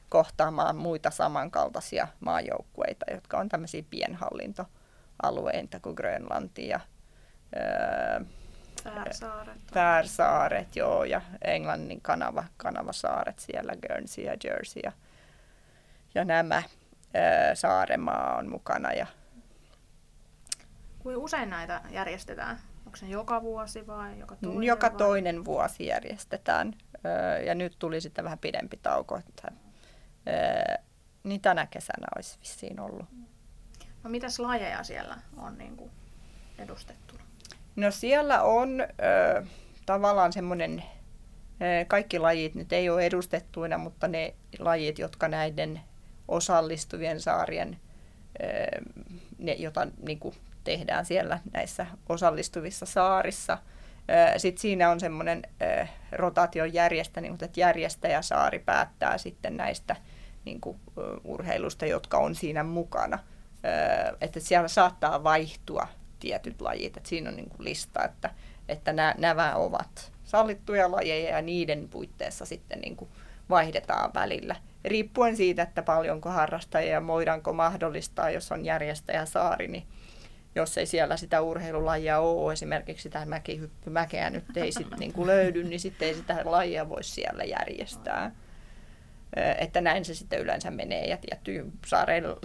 kohtaamaan 0.08 0.76
muita 0.76 1.10
samankaltaisia 1.10 2.08
maajoukkueita, 2.20 3.06
jotka 3.10 3.38
on 3.38 3.48
tämmöisiä 3.48 3.82
pienhallintoalueita 3.90 5.80
kuin 5.80 5.94
Grönlanti 5.94 6.68
ja 6.68 6.80
Färsaaret. 8.84 9.58
Färsaaret, 9.74 10.76
joo, 10.76 11.04
ja 11.04 11.20
Englannin 11.44 12.00
kanava, 12.00 12.44
kanavasaaret 12.56 13.38
siellä, 13.38 13.72
Guernsey 13.76 14.24
ja 14.24 14.36
Jersey 14.44 14.80
ja, 14.84 14.92
ja 16.14 16.24
nämä 16.24 16.62
ää, 17.14 17.54
Saaremaa 17.54 18.36
on 18.36 18.48
mukana. 18.48 18.92
Ja... 18.92 19.06
Kuinka 20.98 21.20
usein 21.20 21.50
näitä 21.50 21.80
järjestetään? 21.90 22.58
Onko 22.86 22.96
se 22.96 23.06
joka 23.06 23.42
vuosi 23.42 23.86
vai 23.86 24.18
joka 24.18 24.36
toinen? 24.36 24.62
Joka 24.62 24.90
vai? 24.90 24.98
toinen 24.98 25.44
vuosi 25.44 25.86
järjestetään. 25.86 26.72
Ja 27.46 27.54
nyt 27.54 27.76
tuli 27.78 28.00
sitten 28.00 28.24
vähän 28.24 28.38
pidempi 28.38 28.76
tauko. 28.76 29.16
Että, 29.16 29.52
niin 31.24 31.40
tänä 31.40 31.66
kesänä 31.66 32.06
olisi 32.16 32.38
vissiin 32.40 32.80
ollut. 32.80 33.06
No 34.04 34.10
mitäs 34.10 34.38
lajeja 34.38 34.82
siellä 34.82 35.18
on 35.36 35.58
niin 35.58 35.76
kuin 35.76 35.90
edustettu? 36.58 37.14
No 37.76 37.90
siellä 37.90 38.42
on 38.42 38.80
ö, 38.80 39.46
tavallaan 39.86 40.32
semmoinen, 40.32 40.84
kaikki 41.88 42.18
lajit 42.18 42.54
nyt 42.54 42.72
ei 42.72 42.90
ole 42.90 43.06
edustettuina, 43.06 43.78
mutta 43.78 44.08
ne 44.08 44.34
lajit, 44.58 44.98
jotka 44.98 45.28
näiden 45.28 45.80
osallistuvien 46.28 47.20
saarien, 47.20 47.80
ö, 48.42 48.80
ne, 49.38 49.52
jota 49.52 49.86
niin 50.06 50.18
kuin 50.18 50.34
tehdään 50.64 51.04
siellä 51.04 51.38
näissä 51.52 51.86
osallistuvissa 52.08 52.86
saarissa. 52.86 53.58
Sitten 54.36 54.60
siinä 54.60 54.90
on 54.90 55.00
semmoinen 55.00 55.42
rotaation 56.12 56.74
järjestäjä, 56.74 57.32
että 57.42 57.60
järjestäjäsaari 57.60 58.58
päättää 58.58 59.18
sitten 59.18 59.56
näistä 59.56 59.96
niin 60.44 60.60
kuin, 60.60 60.80
urheilusta, 61.24 61.86
jotka 61.86 62.18
on 62.18 62.34
siinä 62.34 62.62
mukana. 62.62 63.18
Että 64.20 64.40
siellä 64.40 64.68
saattaa 64.68 65.24
vaihtua 65.24 65.88
tietyt 66.20 66.60
lajit. 66.60 66.96
Et 66.96 67.06
siinä 67.06 67.30
on 67.30 67.36
niin 67.36 67.50
kuin 67.50 67.64
lista, 67.64 68.04
että, 68.04 68.30
että 68.68 68.92
nämä, 68.92 69.14
nämä 69.18 69.54
ovat 69.56 70.12
sallittuja 70.24 70.90
lajeja 70.90 71.30
ja 71.30 71.42
niiden 71.42 71.88
puitteissa 71.88 72.44
sitten 72.46 72.80
niin 72.80 72.96
kuin 72.96 73.10
vaihdetaan 73.50 74.10
välillä. 74.14 74.56
Riippuen 74.84 75.36
siitä, 75.36 75.62
että 75.62 75.82
paljonko 75.82 76.30
harrastajia 76.30 77.06
voidaanko 77.06 77.52
mahdollistaa, 77.52 78.30
jos 78.30 78.52
on 78.52 78.64
järjestäjäsaari, 78.64 79.68
niin 79.68 79.86
jos 80.54 80.78
ei 80.78 80.86
siellä 80.86 81.16
sitä 81.16 81.40
urheilulajia 81.40 82.18
ole, 82.18 82.52
esimerkiksi 82.52 83.02
sitä 83.02 83.26
mäkihyppymäkeä 83.26 84.30
nyt 84.30 84.56
ei 84.56 84.72
sit 84.72 84.88
niin 84.98 85.12
kuin 85.12 85.26
löydy, 85.26 85.64
niin 85.64 85.80
sitten 85.80 86.08
ei 86.08 86.14
sitä 86.14 86.42
lajia 86.44 86.88
voi 86.88 87.04
siellä 87.04 87.44
järjestää 87.44 88.32
että 89.58 89.80
näin 89.80 90.04
se 90.04 90.14
sitten 90.14 90.40
yleensä 90.40 90.70
menee. 90.70 91.06
Ja 91.06 91.16
tietty 91.16 91.72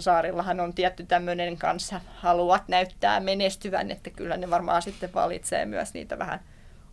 saarillahan 0.00 0.60
on 0.60 0.74
tietty 0.74 1.06
tämmöinen 1.06 1.56
kanssa, 1.56 2.00
haluat 2.14 2.68
näyttää 2.68 3.20
menestyvän, 3.20 3.90
että 3.90 4.10
kyllä 4.10 4.36
ne 4.36 4.50
varmaan 4.50 4.82
sitten 4.82 5.14
valitsee 5.14 5.64
myös 5.64 5.94
niitä 5.94 6.18
vähän 6.18 6.40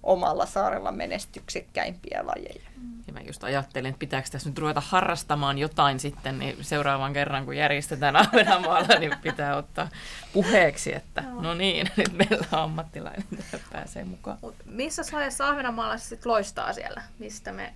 omalla 0.06 0.46
saarella 0.46 0.92
menestyksekkäimpiä 0.92 2.22
lajeja. 2.24 2.70
Ja 3.08 3.14
mä 3.14 3.20
just 3.22 3.44
ajattelin, 3.44 3.90
että 3.90 4.00
pitääkö 4.00 4.30
tässä 4.32 4.50
nyt 4.50 4.58
ruveta 4.58 4.82
harrastamaan 4.86 5.58
jotain 5.58 6.00
sitten, 6.00 6.40
niin 6.40 6.58
seuraavan 6.62 7.14
kerran 7.14 7.46
kun 7.46 7.58
järjestetään 7.58 8.16
Ahvenanmaalla, 8.16 9.00
niin 9.00 9.14
pitää 9.22 9.56
ottaa 9.58 9.90
puheeksi, 10.34 10.96
että 10.96 11.22
no, 11.22 11.42
no 11.42 11.54
niin, 11.54 11.88
nyt 11.98 12.14
meillä 12.14 12.48
on 12.52 12.60
ammattilainen, 12.60 13.24
pääsee 13.72 14.04
mukaan. 14.04 14.38
Mut 14.42 14.56
missä 14.66 15.02
lajissa 15.12 15.48
Ahvenanmaalla 15.50 15.98
sitten 15.98 16.32
loistaa 16.32 16.74
siellä, 16.74 17.02
mistä 17.20 17.52
me 17.52 17.74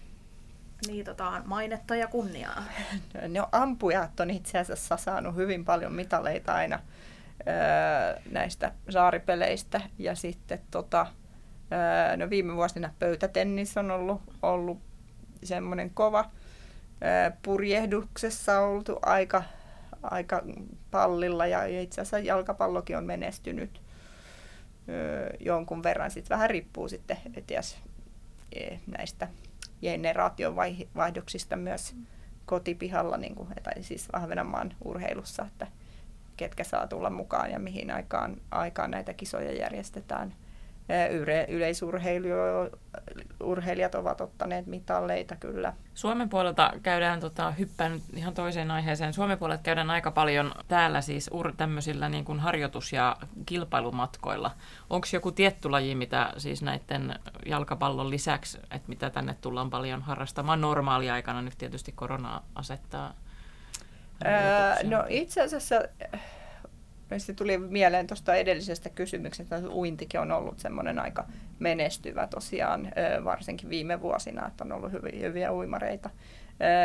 niitataan 0.87 1.43
mainetta 1.45 1.95
ja 1.95 2.07
kunniaa? 2.07 2.63
No 3.27 3.49
ampujat 3.51 4.19
on 4.19 4.29
itse 4.29 4.57
asiassa 4.57 4.97
saanut 4.97 5.35
hyvin 5.35 5.65
paljon 5.65 5.93
mitaleita 5.93 6.53
aina 6.53 6.79
näistä 8.31 8.71
saaripeleistä. 8.89 9.81
Ja 9.97 10.15
sitten 10.15 10.59
tota, 10.71 11.05
no 12.17 12.29
viime 12.29 12.55
vuosina 12.55 12.93
pöytätennis 12.99 13.77
on 13.77 13.91
ollut, 13.91 14.21
ollut 14.41 14.79
semmoinen 15.43 15.89
kova. 15.89 16.31
Purjehduksessa 17.41 18.59
on 18.59 18.69
oltu 18.69 18.99
aika, 19.01 19.43
aika 20.03 20.43
pallilla 20.91 21.47
ja 21.47 21.81
itse 21.81 22.01
asiassa 22.01 22.19
jalkapallokin 22.19 22.97
on 22.97 23.03
menestynyt 23.03 23.81
jonkun 25.39 25.83
verran. 25.83 26.11
Sitten 26.11 26.35
vähän 26.35 26.49
riippuu 26.49 26.89
sitten 26.89 27.17
eties 27.33 27.77
e, 28.55 28.77
näistä 28.87 29.27
generaatiovaihdoksista 29.81 31.55
myös 31.55 31.95
kotipihalla, 32.45 33.17
niin 33.17 33.35
kuin, 33.35 33.49
tai 33.63 33.83
siis 33.83 34.07
Ahvenanmaan 34.13 34.73
urheilussa, 34.85 35.45
että 35.45 35.67
ketkä 36.37 36.63
saa 36.63 36.87
tulla 36.87 37.09
mukaan 37.09 37.51
ja 37.51 37.59
mihin 37.59 37.91
aikaan, 37.91 38.37
aikaan 38.51 38.91
näitä 38.91 39.13
kisoja 39.13 39.51
järjestetään 39.51 40.33
yleisurheilijat 41.47 43.95
ovat 43.95 44.21
ottaneet 44.21 44.67
mitalleita 44.67 45.35
kyllä. 45.35 45.73
Suomen 45.93 46.29
puolelta 46.29 46.73
käydään, 46.83 47.19
tota, 47.19 47.51
hyppään 47.51 47.99
ihan 48.15 48.33
toiseen 48.33 48.71
aiheeseen, 48.71 49.13
Suomen 49.13 49.37
puolelta 49.37 49.63
käydään 49.63 49.89
aika 49.89 50.11
paljon 50.11 50.51
täällä 50.67 51.01
siis 51.01 51.29
ur, 51.33 51.53
tämmöisillä 51.57 52.09
niin 52.09 52.25
kuin 52.25 52.39
harjoitus- 52.39 52.93
ja 52.93 53.17
kilpailumatkoilla. 53.45 54.51
Onko 54.89 55.07
joku 55.13 55.31
tietty 55.31 55.69
laji, 55.69 55.95
mitä 55.95 56.33
siis 56.37 56.61
näiden 56.61 57.15
jalkapallon 57.45 58.09
lisäksi, 58.09 58.57
että 58.57 58.89
mitä 58.89 59.09
tänne 59.09 59.35
tullaan 59.41 59.69
paljon 59.69 60.01
harrastamaan 60.01 60.61
normaaliaikana, 60.61 61.41
nyt 61.41 61.57
tietysti 61.57 61.91
korona 61.91 62.41
asettaa 62.55 63.13
Öö, 64.25 64.89
no 64.89 65.05
itse 65.09 65.41
asiassa 65.41 65.75
se 67.17 67.33
tuli 67.33 67.57
mieleen 67.57 68.07
tuosta 68.07 68.35
edellisestä 68.35 68.89
kysymyksestä, 68.89 69.55
että 69.55 69.69
uintikin 69.69 70.19
on 70.19 70.31
ollut 70.31 70.59
semmoinen 70.59 70.99
aika 70.99 71.25
menestyvä 71.59 72.27
tosiaan, 72.27 72.91
varsinkin 73.23 73.69
viime 73.69 74.01
vuosina, 74.01 74.47
että 74.47 74.63
on 74.63 74.71
ollut 74.71 74.91
hyviä, 74.91 75.19
hyviä 75.19 75.53
uimareita. 75.53 76.09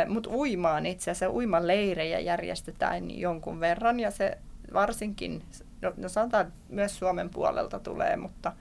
Mutta 0.07 0.29
uimaan 0.29 0.85
itse 0.85 1.11
asiassa 1.11 1.35
uimaleirejä 1.35 2.19
järjestetään 2.19 3.19
jonkun 3.19 3.59
verran 3.59 3.99
ja 3.99 4.11
se 4.11 4.37
varsinkin, 4.73 5.43
no, 5.81 5.93
no 5.97 6.09
sanotaan 6.09 6.53
myös 6.69 6.99
Suomen 6.99 7.29
puolelta 7.29 7.79
tulee, 7.79 8.17
mutta 8.17 8.53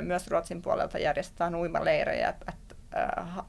myös 0.00 0.28
Ruotsin 0.28 0.62
puolelta 0.62 0.98
järjestetään 0.98 1.54
uimaleirejä, 1.54 2.28
että 2.28 2.52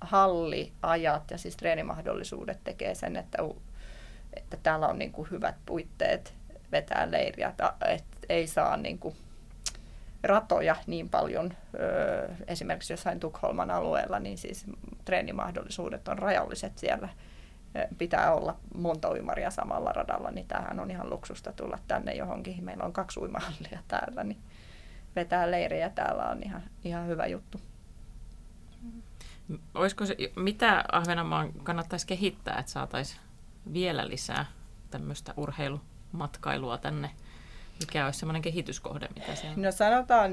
halliajat 0.02 1.32
ja 1.32 1.38
siis 1.38 1.58
treenimahdollisuudet 1.58 2.60
tekee 2.63 2.95
sen, 2.95 3.15
että, 3.15 3.38
että 4.34 4.58
täällä 4.63 4.88
on 4.88 5.00
niin 5.00 5.12
kuin 5.12 5.32
hyvät 5.32 5.56
puitteet 5.65 6.34
vetää 6.71 7.12
leiriä, 7.12 7.47
että, 7.47 7.73
ei 8.30 8.47
saa 8.47 8.78
niin 8.78 8.99
kuin 8.99 9.15
ratoja 10.23 10.75
niin 10.88 11.10
paljon, 11.10 11.54
esimerkiksi 12.47 12.93
jossain 12.93 13.19
Tukholman 13.19 13.71
alueella, 13.71 14.19
niin 14.19 14.38
siis 14.38 14.65
treenimahdollisuudet 15.06 16.08
on 16.08 16.19
rajalliset 16.19 16.78
siellä. 16.78 17.10
Pitää 17.97 18.34
olla 18.34 18.56
monta 18.75 19.10
uimaria 19.10 19.51
samalla 19.51 19.93
radalla, 19.93 20.32
niin 20.32 20.47
tämähän 20.47 20.80
on 20.80 20.91
ihan 20.91 21.10
luksusta 21.10 21.54
tulla 21.54 21.80
tänne 21.88 22.13
johonkin. 22.13 22.63
Meillä 22.63 22.84
on 22.84 22.93
kaksi 22.93 23.19
uimahallia 23.19 23.80
täällä, 23.88 24.23
niin 24.23 24.38
vetää 25.15 25.51
leiriä 25.51 25.89
täällä 25.89 26.30
on 26.30 26.43
ihan, 26.43 26.63
ihan 26.84 27.08
hyvä 27.08 27.25
juttu. 27.25 27.62
Olisiko 29.73 30.06
se, 30.06 30.15
mitä 30.36 30.84
Ahvenanmaan 30.91 31.54
kannattaisi 31.54 32.08
kehittää, 32.08 32.60
että 32.60 32.71
saataisiin 32.71 33.21
vielä 33.73 34.08
lisää 34.08 34.45
tämmöistä 34.91 35.34
urheilumatkailua 36.15 36.78
tänne? 36.78 37.10
Mikä 37.80 38.06
olisi 38.06 38.19
semmoinen 38.19 38.41
kehityskohde, 38.41 39.08
mitä 39.15 39.36
se 39.36 39.47
on? 39.47 39.62
No 39.62 39.71
sanotaan, 39.71 40.32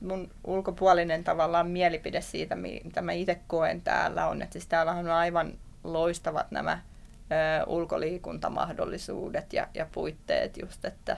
mun 0.00 0.30
ulkopuolinen 0.44 1.24
tavallaan 1.24 1.66
mielipide 1.66 2.20
siitä, 2.20 2.56
mitä 2.56 3.02
mä 3.02 3.12
itse 3.12 3.40
koen 3.46 3.82
täällä 3.82 4.28
on, 4.28 4.42
että 4.42 4.52
siis 4.52 4.66
täällä 4.66 4.92
on 4.92 5.10
aivan 5.10 5.52
loistavat 5.84 6.50
nämä 6.50 6.72
ö, 6.72 7.64
ulkoliikuntamahdollisuudet 7.66 9.52
ja, 9.52 9.68
ja 9.74 9.86
puitteet 9.92 10.56
just, 10.56 10.84
että 10.84 11.16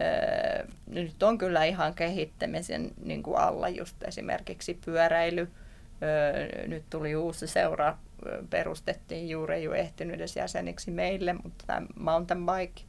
ö, 0.00 0.66
nyt 0.86 1.22
on 1.22 1.38
kyllä 1.38 1.64
ihan 1.64 1.94
kehittämisen 1.94 2.90
niin 3.04 3.22
kuin 3.22 3.38
alla 3.38 3.68
just 3.68 4.02
esimerkiksi 4.02 4.78
pyöräily, 4.84 5.48
nyt 6.66 6.84
tuli 6.90 7.16
uusi 7.16 7.46
seura, 7.46 7.98
perustettiin 8.50 9.28
juuri 9.28 9.54
ei 9.54 9.68
ole 9.68 9.76
ehtinyt 9.76 10.14
edes 10.14 10.36
jäseniksi 10.36 10.90
meille, 10.90 11.32
mutta 11.32 11.64
tämä 11.66 11.86
mountain 11.96 12.46
bike 12.46 12.87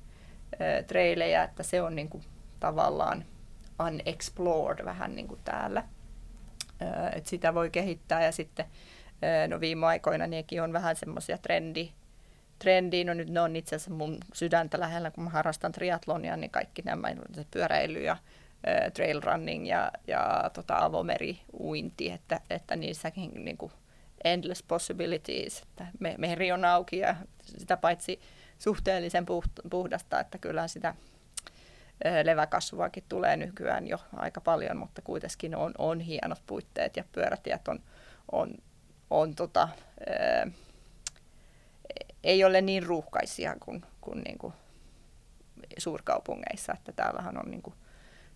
trailejä, 0.88 1.43
että 1.43 1.63
se 1.63 1.81
on 1.81 1.95
niin 1.95 2.09
kuin 2.09 2.23
tavallaan 2.59 3.25
unexplored 3.88 4.85
vähän 4.85 5.15
niin 5.15 5.27
kuin 5.27 5.39
täällä. 5.43 5.83
että 7.15 7.29
sitä 7.29 7.53
voi 7.53 7.69
kehittää 7.69 8.23
ja 8.23 8.31
sitten 8.31 8.65
no 9.47 9.59
viime 9.59 9.85
aikoina 9.85 10.27
nekin 10.27 10.63
on 10.63 10.73
vähän 10.73 10.95
semmoisia 10.95 11.38
trendi, 11.38 11.91
trendiin. 12.59 13.07
No 13.07 13.13
nyt 13.13 13.29
ne 13.29 13.41
on 13.41 13.55
itse 13.55 13.75
asiassa 13.75 13.91
mun 13.91 14.17
sydäntä 14.33 14.79
lähellä, 14.79 15.12
kun 15.12 15.23
mä 15.23 15.29
harrastan 15.29 15.71
triatlonia, 15.71 16.38
niin 16.38 16.51
kaikki 16.51 16.81
nämä 16.81 17.07
pyöräily 17.51 18.03
ja 18.03 18.17
trail 18.93 19.21
running 19.21 19.67
ja, 19.67 19.91
ja 20.07 20.51
tota 20.53 20.77
avomeriuinti, 20.77 22.12
että, 22.12 22.41
että 22.49 22.75
niissäkin 22.75 23.31
niin 23.45 23.57
kuin 23.57 23.71
endless 24.23 24.63
possibilities, 24.63 25.62
että 25.62 25.88
me, 25.99 26.15
meri 26.17 26.51
on 26.51 26.65
auki 26.65 26.97
ja 26.97 27.15
sitä 27.43 27.77
paitsi 27.77 28.19
suhteellisen 28.59 29.25
puhdasta, 29.69 30.19
että 30.19 30.37
kyllä 30.37 30.67
sitä 30.67 30.95
leväkasvuakin 32.23 33.03
tulee 33.09 33.37
nykyään 33.37 33.87
jo 33.87 33.97
aika 34.15 34.41
paljon, 34.41 34.77
mutta 34.77 35.01
kuitenkin 35.01 35.55
on, 35.55 35.73
on 35.77 35.99
hienot 35.99 36.41
puitteet 36.47 36.97
ja 36.97 37.03
pyörätiet 37.11 37.67
on, 37.67 37.79
on, 38.31 38.53
on 39.09 39.35
tota, 39.35 39.69
ei 42.23 42.43
ole 42.43 42.61
niin 42.61 42.83
ruuhkaisia 42.83 43.55
kuin, 43.59 43.85
kuin, 44.01 44.21
niin 44.21 44.37
kuin 44.37 44.53
suurkaupungeissa, 45.77 46.73
että 46.73 46.91
täällähän 46.91 47.37
on 47.37 47.51
niin 47.51 47.61
kuin 47.61 47.75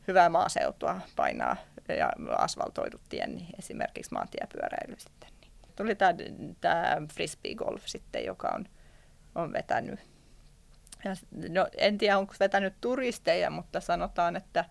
hyvää 0.08 0.30
maaseutua 0.30 1.02
painaa 1.16 1.56
ja 1.98 2.10
asfaltoidut 2.38 3.02
tien, 3.10 3.36
niin 3.36 3.48
esimerkiksi 3.60 4.14
maantiepyöräily 4.14 4.96
sitten. 4.98 5.30
Niin. 5.42 5.52
Tuli 5.76 5.96
tämä 6.62 7.02
frisbee 7.14 7.56
golf 7.56 7.84
sitten, 7.86 8.26
joka 8.26 8.52
on, 8.56 8.66
on 9.36 9.54
vetänyt. 9.54 10.13
Ja, 11.06 11.16
no, 11.50 11.68
en 11.78 11.98
tiedä, 11.98 12.18
onko 12.18 12.34
vetänyt 12.40 12.74
turisteja, 12.82 13.50
mutta 13.50 13.80
sanotaan, 13.80 14.36
että 14.36 14.66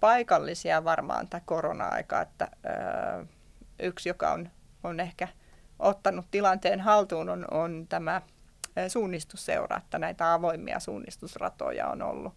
paikallisia 0.00 0.84
varmaan 0.84 1.28
tämä 1.28 1.40
korona-aika, 1.44 2.20
että 2.20 2.48
yksi, 3.78 4.08
joka 4.08 4.32
on, 4.32 4.50
on 4.82 5.00
ehkä 5.00 5.28
ottanut 5.78 6.26
tilanteen 6.30 6.80
haltuun, 6.80 7.28
on, 7.28 7.44
on 7.50 7.86
tämä 7.88 8.22
suunnistusseura, 8.88 9.76
että 9.76 9.98
näitä 9.98 10.32
avoimia 10.32 10.80
suunnistusratoja 10.80 11.88
on 11.88 12.02
ollut 12.02 12.34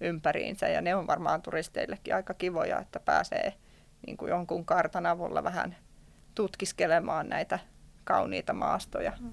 ympäriinsä 0.00 0.68
ja 0.68 0.80
ne 0.80 0.94
on 0.94 1.06
varmaan 1.06 1.42
turisteillekin 1.42 2.14
aika 2.14 2.34
kivoja, 2.34 2.78
että 2.78 3.00
pääsee 3.00 3.54
niin 4.06 4.16
kuin 4.16 4.30
jonkun 4.30 4.64
kartan 4.64 5.06
avulla 5.06 5.44
vähän 5.44 5.76
tutkiskelemaan 6.34 7.28
näitä 7.28 7.58
kauniita 8.04 8.52
maastoja. 8.52 9.12
Mm. 9.20 9.32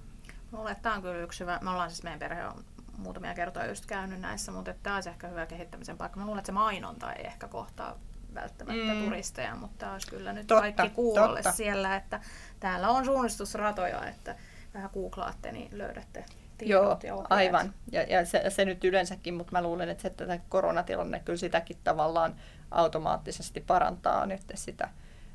Mulle 0.51 0.75
tämä 0.81 0.95
on 0.95 1.01
kyllä 1.01 1.17
yksi 1.17 1.39
hyvä, 1.39 1.59
me 1.61 1.69
ollaan 1.69 1.89
siis 1.89 2.03
meidän 2.03 2.19
perhe 2.19 2.45
on 2.45 2.65
muutamia 2.97 3.33
kertoja 3.33 3.65
just 3.65 3.85
käynyt 3.85 4.21
näissä, 4.21 4.51
mutta 4.51 4.73
tämä 4.83 4.95
olisi 4.95 5.09
ehkä 5.09 5.27
hyvä 5.27 5.45
kehittämisen 5.45 5.97
paikka. 5.97 6.19
Mä 6.19 6.25
luulen, 6.25 6.39
että 6.39 6.45
se 6.47 6.51
mainonta 6.51 7.13
ei 7.13 7.25
ehkä 7.25 7.47
kohtaa 7.47 7.99
välttämättä 8.33 8.93
mm. 8.93 9.03
turisteja, 9.03 9.55
mutta 9.55 9.77
tämä 9.77 9.93
olisi 9.93 10.07
kyllä 10.07 10.33
nyt 10.33 10.47
totta, 10.47 10.61
kaikki 10.61 10.89
kuulolle 10.89 11.41
totta. 11.41 11.57
siellä, 11.57 11.95
että 11.95 12.19
täällä 12.59 12.89
on 12.89 13.05
suunnistusratoja, 13.05 14.05
että 14.05 14.35
vähän 14.73 14.89
googlaatte, 14.93 15.51
niin 15.51 15.77
löydätte 15.77 16.25
Joo, 16.61 16.99
ja 17.03 17.15
aivan. 17.29 17.73
Ja, 17.91 18.03
ja 18.03 18.25
se, 18.25 18.43
se 18.49 18.65
nyt 18.65 18.83
yleensäkin, 18.83 19.33
mutta 19.33 19.51
mä 19.51 19.61
luulen, 19.61 19.89
että 19.89 20.01
se, 20.01 20.07
että 20.07 20.39
koronatilanne 20.49 21.19
kyllä 21.19 21.37
sitäkin 21.37 21.77
tavallaan 21.83 22.35
automaattisesti 22.71 23.61
parantaa 23.61 24.25
nyt 24.25 24.41
sitä 24.55 24.89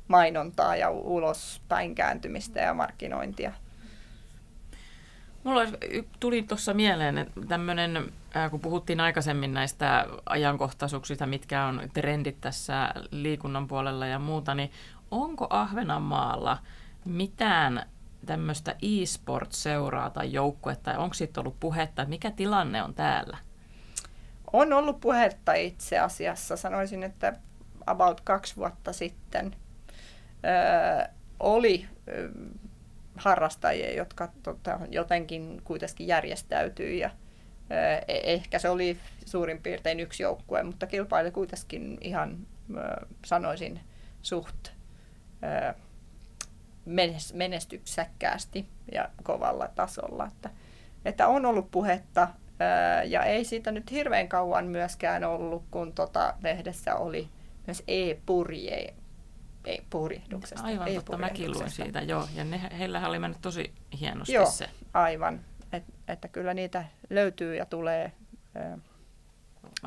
mainontaa 0.07 0.75
ja 0.75 0.89
ulospäin 0.89 1.95
kääntymistä 1.95 2.59
ja 2.59 2.73
markkinointia. 2.73 3.53
Mulla 5.43 5.61
tuli 6.19 6.43
tuossa 6.43 6.73
mieleen, 6.73 7.17
että 7.17 7.41
tämmöinen, 7.47 8.11
kun 8.51 8.59
puhuttiin 8.59 8.99
aikaisemmin 8.99 9.53
näistä 9.53 10.07
ajankohtaisuuksista, 10.25 11.25
mitkä 11.25 11.65
on 11.65 11.89
trendit 11.93 12.41
tässä 12.41 12.93
liikunnan 13.11 13.67
puolella 13.67 14.07
ja 14.07 14.19
muuta, 14.19 14.55
niin 14.55 14.71
onko 15.11 15.47
Ahvenanmaalla 15.49 16.57
mitään 17.05 17.85
tämmöistä 18.25 18.71
e-sport-seuraa 18.81 20.09
tai 20.09 20.33
joukkuetta, 20.33 20.97
onko 20.97 21.13
siitä 21.13 21.41
ollut 21.41 21.59
puhetta, 21.59 22.05
mikä 22.05 22.31
tilanne 22.31 22.83
on 22.83 22.93
täällä? 22.93 23.37
On 24.53 24.73
ollut 24.73 24.99
puhetta 24.99 25.53
itse 25.53 25.99
asiassa. 25.99 26.57
Sanoisin, 26.57 27.03
että 27.03 27.33
about 27.87 28.21
kaksi 28.21 28.55
vuotta 28.55 28.93
sitten 28.93 29.55
öö, 30.45 31.13
oli 31.39 31.87
harrastajia, 33.21 33.93
jotka 33.93 34.29
tota, 34.43 34.79
jotenkin 34.89 35.61
kuitenkin 35.63 36.07
järjestäytyi 36.07 36.99
ja 36.99 37.09
öö, 37.71 37.77
ehkä 38.07 38.59
se 38.59 38.69
oli 38.69 38.97
suurin 39.25 39.61
piirtein 39.61 39.99
yksi 39.99 40.23
joukkue, 40.23 40.63
mutta 40.63 40.87
kilpaili 40.87 41.31
kuitenkin 41.31 41.97
ihan, 42.01 42.47
sanoisin, 43.25 43.79
suht 44.21 44.71
menestyksekkäästi 47.33 48.67
ja 48.91 49.09
kovalla 49.23 49.67
tasolla. 49.75 50.27
Että, 50.27 50.49
että 51.05 51.27
on 51.27 51.45
ollut 51.45 51.71
puhetta 51.71 52.27
ja 53.05 53.23
ei 53.23 53.45
siitä 53.45 53.71
nyt 53.71 53.91
hirveän 53.91 54.27
kauan 54.27 54.65
myöskään 54.65 55.23
ollut, 55.23 55.63
kun 55.71 55.93
tota 55.93 56.33
lehdessä 56.43 56.95
oli 56.95 57.29
myös 57.67 57.83
e-purje, 57.87 58.93
purjehduksesta. 59.89 60.65
Aivan 60.65 60.87
e 60.87 60.93
totta, 60.93 61.17
mäkin 61.17 61.51
luin 61.51 61.69
siitä, 61.69 62.01
joo. 62.01 62.27
Ja 62.35 62.43
ne, 62.43 62.61
heillähän 62.79 63.09
oli 63.09 63.19
mennyt 63.19 63.41
tosi 63.41 63.73
hienosti 63.99 64.33
joo, 64.33 64.45
se. 64.45 64.69
aivan. 64.93 65.39
Et, 65.73 65.83
että 66.07 66.27
kyllä 66.27 66.53
niitä 66.53 66.85
löytyy 67.09 67.55
ja 67.55 67.65
tulee. 67.65 68.11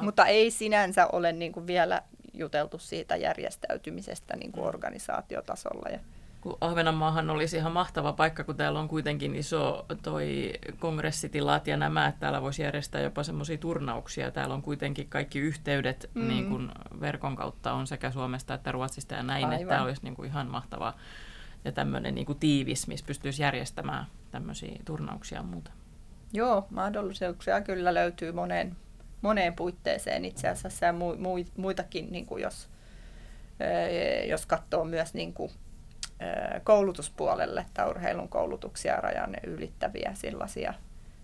mutta 0.00 0.26
ei 0.26 0.50
sinänsä 0.50 1.06
ole 1.06 1.32
niin 1.32 1.52
kuin 1.52 1.66
vielä 1.66 2.02
juteltu 2.32 2.78
siitä 2.78 3.16
järjestäytymisestä 3.16 4.36
niin 4.36 4.52
kuin 4.52 4.64
mm. 4.64 4.68
organisaatiotasolla. 4.68 5.88
Ja, 5.88 5.98
kun 6.44 6.58
Ahvenanmaahan 6.60 7.30
olisi 7.30 7.56
ihan 7.56 7.72
mahtava 7.72 8.12
paikka, 8.12 8.44
kun 8.44 8.56
täällä 8.56 8.80
on 8.80 8.88
kuitenkin 8.88 9.34
iso 9.34 9.86
toi 10.02 10.52
kongressitilat 10.78 11.66
ja 11.66 11.76
nämä, 11.76 12.06
että 12.06 12.20
täällä 12.20 12.42
voisi 12.42 12.62
järjestää 12.62 13.00
jopa 13.00 13.22
semmoisia 13.22 13.58
turnauksia. 13.58 14.30
Täällä 14.30 14.54
on 14.54 14.62
kuitenkin 14.62 15.08
kaikki 15.08 15.38
yhteydet 15.38 16.10
mm. 16.14 16.28
niin 16.28 16.48
kuin 16.48 16.70
verkon 17.00 17.36
kautta 17.36 17.72
on 17.72 17.86
sekä 17.86 18.10
Suomesta 18.10 18.54
että 18.54 18.72
Ruotsista 18.72 19.14
ja 19.14 19.22
näin, 19.22 19.44
Aivan. 19.44 19.60
että 19.60 19.68
tämä 19.68 19.82
olisi 19.82 20.02
niin 20.02 20.16
kuin 20.16 20.28
ihan 20.28 20.46
mahtavaa 20.46 20.96
ja 21.64 21.72
tämmöinen 21.72 22.14
niin 22.14 22.26
kuin 22.26 22.38
tiivis, 22.38 22.86
missä 22.86 23.06
pystyisi 23.06 23.42
järjestämään 23.42 24.06
tämmöisiä 24.30 24.78
turnauksia 24.84 25.38
ja 25.38 25.42
muuta. 25.42 25.70
Joo, 26.32 26.66
mahdollisuuksia 26.70 27.60
kyllä 27.60 27.94
löytyy 27.94 28.32
moneen, 28.32 28.76
moneen 29.22 29.54
puitteeseen 29.54 30.24
itse 30.24 30.48
asiassa 30.48 30.86
ja 30.86 30.92
mu, 30.92 31.16
mu, 31.16 31.44
muitakin, 31.56 32.12
niin 32.12 32.26
kuin 32.26 32.42
jos, 32.42 32.68
jos 34.28 34.46
katsoo 34.46 34.84
myös 34.84 35.14
niin 35.14 35.32
kuin, 35.32 35.50
koulutuspuolelle, 36.64 37.60
että 37.60 37.86
urheilun 37.86 38.28
koulutuksia 38.28 38.96
rajan 38.96 39.36
ylittäviä 39.46 40.10
sellaisia 40.14 40.74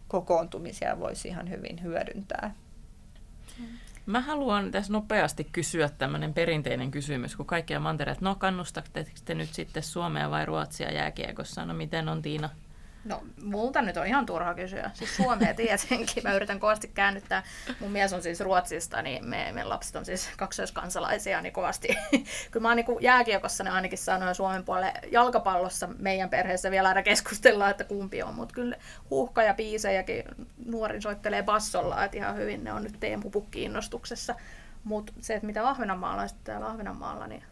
kokoontumisia 0.09 1.01
voisi 1.01 1.29
ihan 1.29 1.51
hyvin 1.51 1.83
hyödyntää. 1.83 2.55
Mä 4.07 4.21
haluan 4.21 4.71
tässä 4.71 4.93
nopeasti 4.93 5.45
kysyä 5.53 5.89
tämmöinen 5.89 6.35
perinteinen 6.35 6.91
kysymys, 6.91 7.37
kun 7.37 7.47
kaikkia 7.47 7.81
mantereet, 7.81 8.21
no 8.21 8.35
kannustatteko 8.35 9.11
te 9.25 9.35
nyt 9.35 9.55
sitten 9.55 9.83
Suomea 9.83 10.31
vai 10.31 10.47
Ruotsia 10.47 10.93
jääkiekossa? 10.93 11.65
No 11.65 11.75
miten 11.75 12.09
on 12.09 12.23
Tiina? 12.23 12.51
No, 13.05 13.23
multa 13.43 13.83
nyt 13.83 13.97
on 13.97 14.07
ihan 14.07 14.27
turha 14.27 14.55
kysyä. 14.55 14.91
Siis 14.95 15.17
Suomea 15.17 15.55
tietenkin. 15.55 16.23
Mä 16.23 16.35
yritän 16.35 16.61
kovasti 16.61 16.89
käännyttää. 16.89 17.43
Mun 17.81 17.91
mies 17.91 18.13
on 18.13 18.23
siis 18.23 18.41
Ruotsista, 18.41 19.03
niin 19.03 19.25
me, 19.25 19.53
meidän 19.53 19.69
lapset 19.69 19.97
on 19.97 20.05
siis 20.05 20.29
kaksoiskansalaisia, 20.37 21.41
niin 21.41 21.53
kovasti. 21.53 21.89
Kyllä 22.51 22.63
mä 22.63 22.69
oon 22.69 22.77
niin 22.77 22.87
jääkiekossa 23.01 23.65
ne 23.65 23.71
ainakin 23.71 23.99
sanoin 23.99 24.35
Suomen 24.35 24.65
puolelle. 24.65 24.93
Jalkapallossa 25.11 25.89
meidän 25.99 26.31
perheessä 26.31 26.71
vielä 26.71 26.89
aina 26.89 27.03
keskustellaan, 27.03 27.71
että 27.71 27.85
kumpi 27.85 28.23
on. 28.23 28.35
Mutta 28.35 28.55
kyllä 28.55 28.77
huuhka 29.11 29.43
ja 29.43 29.55
biisejäkin 29.55 30.25
nuori 30.67 31.01
soittelee 31.01 31.43
bassolla, 31.43 32.05
että 32.05 32.17
ihan 32.17 32.37
hyvin 32.37 32.65
ne 32.65 32.73
on 32.73 32.83
nyt 32.83 33.01
Teemu 33.01 33.31
Pukki-innostuksessa. 33.31 34.35
Mutta 34.85 35.13
se, 35.21 35.35
että 35.35 35.47
mitä 35.47 35.69
Ahvenanmaalla 35.69 36.23
on 36.23 36.29
täällä 36.45 36.67
Ahvenanmaalla, 36.67 37.27
niin 37.27 37.43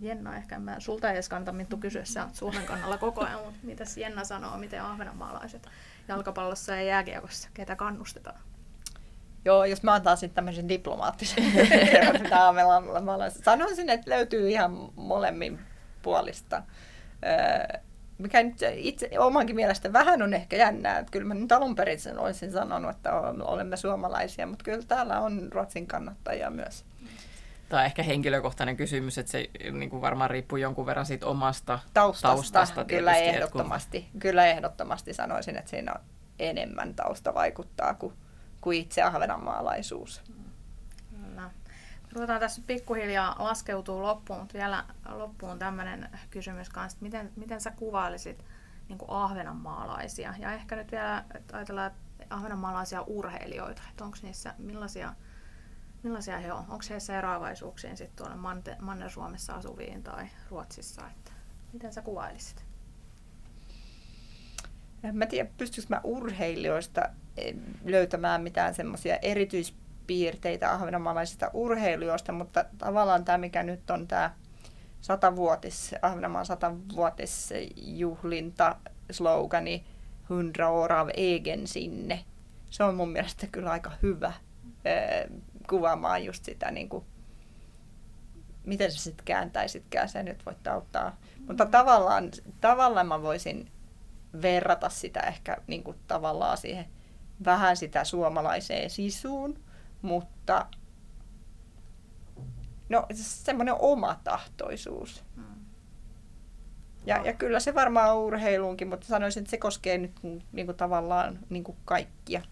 Jenna 0.00 0.36
ehkä, 0.36 0.58
mä 0.58 0.80
sulta 0.80 1.08
ei 1.08 1.14
edes 1.14 1.28
kannata 1.28 1.52
Minttu 1.52 1.76
kysyä, 1.76 2.04
sä 2.04 2.24
oot 2.24 2.34
Suomen 2.34 2.66
kannalla 2.66 2.98
koko 2.98 3.24
ajan, 3.24 3.40
mutta 3.44 3.60
mitäs 3.62 3.96
Jenna 3.96 4.24
sanoo, 4.24 4.58
miten 4.58 4.82
ahvenanmaalaiset 4.82 5.68
jalkapallossa 6.08 6.76
ja 6.76 6.82
jääkiekossa, 6.82 7.48
ketä 7.54 7.76
kannustetaan? 7.76 8.40
Joo, 9.44 9.64
jos 9.64 9.82
mä 9.82 10.00
taas 10.00 10.20
sitten 10.20 10.34
tämmöisen 10.34 10.68
diplomaattisen 10.68 11.44
sanoisin, 13.44 13.90
että 13.90 14.10
löytyy 14.10 14.50
ihan 14.50 14.88
molemmin 14.96 15.58
puolista. 16.02 16.62
Mikä 18.18 18.42
nyt 18.42 18.56
itse 18.74 19.10
omankin 19.18 19.56
mielestä 19.56 19.92
vähän 19.92 20.22
on 20.22 20.34
ehkä 20.34 20.56
jännää, 20.56 20.98
että 20.98 21.12
kyllä 21.12 21.26
mä 21.26 21.34
nyt 21.34 21.52
alun 21.52 21.74
perin 21.74 22.00
sen 22.00 22.18
olisin 22.18 22.52
sanonut, 22.52 22.90
että 22.90 23.12
olemme 23.44 23.76
suomalaisia, 23.76 24.46
mutta 24.46 24.64
kyllä 24.64 24.82
täällä 24.88 25.20
on 25.20 25.48
Ruotsin 25.52 25.86
kannattajia 25.86 26.50
myös 26.50 26.84
tai 27.70 27.84
ehkä 27.84 28.02
henkilökohtainen 28.02 28.76
kysymys, 28.76 29.18
että 29.18 29.32
se 29.32 29.50
niin 29.72 29.90
kuin 29.90 30.02
varmaan 30.02 30.30
riippuu 30.30 30.58
jonkun 30.58 30.86
verran 30.86 31.06
siitä 31.06 31.26
omasta 31.26 31.78
taustasta. 31.94 32.28
taustasta 32.28 32.84
kyllä 32.84 33.12
tietysti, 33.12 33.36
ehdottomasti. 33.36 34.08
Kun... 34.12 34.20
Kyllä 34.20 34.46
ehdottomasti 34.46 35.14
sanoisin, 35.14 35.56
että 35.56 35.70
siinä 35.70 35.92
on 35.92 36.00
enemmän 36.38 36.94
tausta 36.94 37.34
vaikuttaa 37.34 37.94
kuin, 37.94 38.14
kuin 38.60 38.78
itse 38.78 39.02
ahvenanmaalaisuus. 39.02 40.22
Kyllä. 41.10 41.50
Ruvetaan 42.12 42.40
tässä 42.40 42.62
pikkuhiljaa 42.66 43.36
laskeutuu 43.38 44.02
loppuun, 44.02 44.38
mutta 44.38 44.58
vielä 44.58 44.84
loppuun 45.08 45.58
tämmöinen 45.58 46.08
kysymys 46.30 46.68
kanssa, 46.68 46.96
että 46.96 47.04
miten, 47.04 47.32
miten 47.36 47.60
sä 47.60 47.70
kuvailisit 47.70 48.44
niin 48.88 48.98
kuin 48.98 49.10
ahvenanmaalaisia? 49.10 50.34
Ja 50.38 50.52
ehkä 50.52 50.76
nyt 50.76 50.92
vielä 50.92 51.24
että 51.34 51.56
ajatellaan 51.56 51.90
ahvenanmaalaisia 52.30 53.02
urheilijoita, 53.02 53.82
että 53.90 54.04
onko 54.04 54.16
niissä 54.22 54.54
millaisia 54.58 55.14
Millaisia 56.02 56.38
he 56.38 56.52
on? 56.52 56.58
Onko 56.58 56.84
heissä 56.90 57.18
eroavaisuuksia 57.18 57.96
sitten 57.96 58.16
tuolla 58.16 58.36
Manner-Suomessa 58.80 59.54
asuviin 59.54 60.02
tai 60.02 60.26
Ruotsissa? 60.50 61.02
Että 61.06 61.32
miten 61.72 61.92
sä 61.92 62.02
kuvailisit? 62.02 62.64
En 65.04 65.16
mä 65.16 65.26
tiedä, 65.26 65.50
pystyykö 65.58 65.86
mä 65.88 66.00
urheilijoista 66.04 67.08
eh, 67.36 67.54
löytämään 67.84 68.42
mitään 68.42 68.74
semmoisia 68.74 69.18
erityispiirteitä 69.22 70.72
ahvenanmaalaisista 70.72 71.50
urheilijoista, 71.52 72.32
mutta 72.32 72.64
tavallaan 72.78 73.24
tämä, 73.24 73.38
mikä 73.38 73.62
nyt 73.62 73.90
on 73.90 74.08
tämä 74.08 74.30
satavuotis, 75.00 75.94
Ahvenanmaan 76.02 76.46
satavuotisjuhlinta 76.46 78.76
slogani 79.10 79.84
Hundra 80.28 80.70
år 80.70 80.92
av 80.92 81.08
egen 81.14 81.66
sinne. 81.66 82.24
Se 82.70 82.84
on 82.84 82.94
mun 82.94 83.08
mielestä 83.08 83.46
kyllä 83.46 83.70
aika 83.70 83.92
hyvä 84.02 84.32
kuvaamaan 85.68 86.24
just 86.24 86.44
sitä, 86.44 86.70
niin 86.70 86.88
kuin, 86.88 87.04
miten 88.66 88.92
sä 88.92 88.98
sitten 88.98 89.24
kääntäisitkään, 89.24 90.08
se 90.08 90.22
nyt 90.22 90.46
voit 90.46 90.66
auttaa. 90.66 91.10
Mm. 91.10 91.46
Mutta 91.46 91.66
tavallaan, 91.66 92.30
tavallaan 92.60 93.06
mä 93.08 93.22
voisin 93.22 93.70
verrata 94.42 94.88
sitä 94.88 95.20
ehkä 95.20 95.56
niin 95.66 95.82
kuin, 95.82 95.96
tavallaan 96.06 96.56
siihen 96.56 96.86
vähän 97.44 97.76
sitä 97.76 98.04
suomalaiseen 98.04 98.90
sisuun, 98.90 99.60
mutta 100.02 100.66
no 102.88 103.06
semmoinen 103.12 103.74
omatahtoisuus. 103.78 105.24
Mm. 105.36 105.44
Ja, 107.06 107.22
ja 107.24 107.32
kyllä 107.32 107.60
se 107.60 107.74
varmaan 107.74 108.12
on 108.12 108.22
urheiluunkin, 108.22 108.88
mutta 108.88 109.06
sanoisin, 109.06 109.40
että 109.40 109.50
se 109.50 109.58
koskee 109.58 109.98
nyt 109.98 110.12
niin 110.52 110.66
kuin, 110.66 110.76
tavallaan 110.76 111.38
niin 111.48 111.64
kuin 111.64 111.78
kaikkia. 111.84 112.42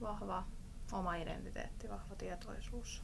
Vahvaa 0.00 0.48
oma 0.92 1.16
identiteetti, 1.16 1.88
vahva 1.88 2.14
tietoisuus 2.14 3.02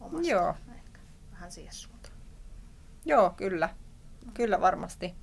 omasta. 0.00 0.30
Joo. 0.30 0.54
Ehkä 0.74 1.00
vähän 1.32 1.52
siihen 1.52 1.74
suuntaan. 1.74 2.14
Joo, 3.04 3.30
kyllä. 3.30 3.68
Kyllä 4.34 4.60
varmasti. 4.60 5.14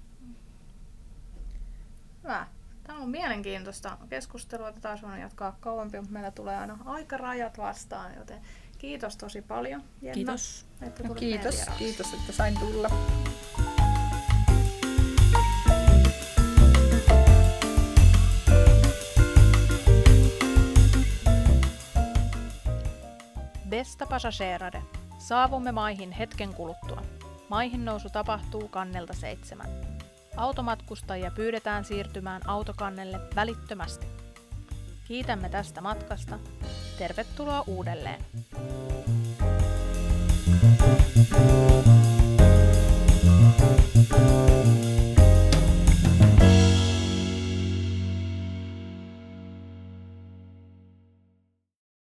Hyvä. 2.24 2.48
Tämä 2.84 3.00
on 3.00 3.10
mielenkiintoista 3.10 3.98
keskustelua. 4.10 4.72
Tätä 4.72 4.90
olisi 4.90 5.06
jatkaa 5.22 5.58
kauempi, 5.60 5.98
mutta 5.98 6.14
meillä 6.14 6.32
tulee 6.32 6.58
aina 6.58 6.78
aikarajat 6.86 7.58
vastaan, 7.58 8.16
joten 8.16 8.42
kiitos 8.78 9.18
tosi 9.18 9.42
paljon. 9.42 9.84
Jenna, 10.02 10.14
kiitos. 10.14 10.66
Että 10.82 11.08
no, 11.08 11.14
kiitos. 11.14 11.66
Kiitos, 11.78 12.14
että 12.14 12.32
sain 12.32 12.60
tulla. 12.60 12.90
Bästa 23.72 24.06
passagerare, 24.06 24.82
saavumme 25.18 25.72
maihin 25.72 26.12
hetken 26.12 26.54
kuluttua. 26.54 27.02
Maihin 27.50 27.86
nousu 27.86 28.10
tapahtuu 28.10 28.68
kannelta 28.68 29.14
seitsemän. 29.14 29.70
Automatkustajia 30.38 31.32
pyydetään 31.32 31.86
siirtymään 31.86 32.42
autokannelle 32.50 33.20
välittömästi. 33.36 34.08
Kiitämme 35.08 35.50
tästä 35.50 35.82
matkasta. 35.82 36.40
Tervetuloa 36.98 37.64
uudelleen. 37.68 38.26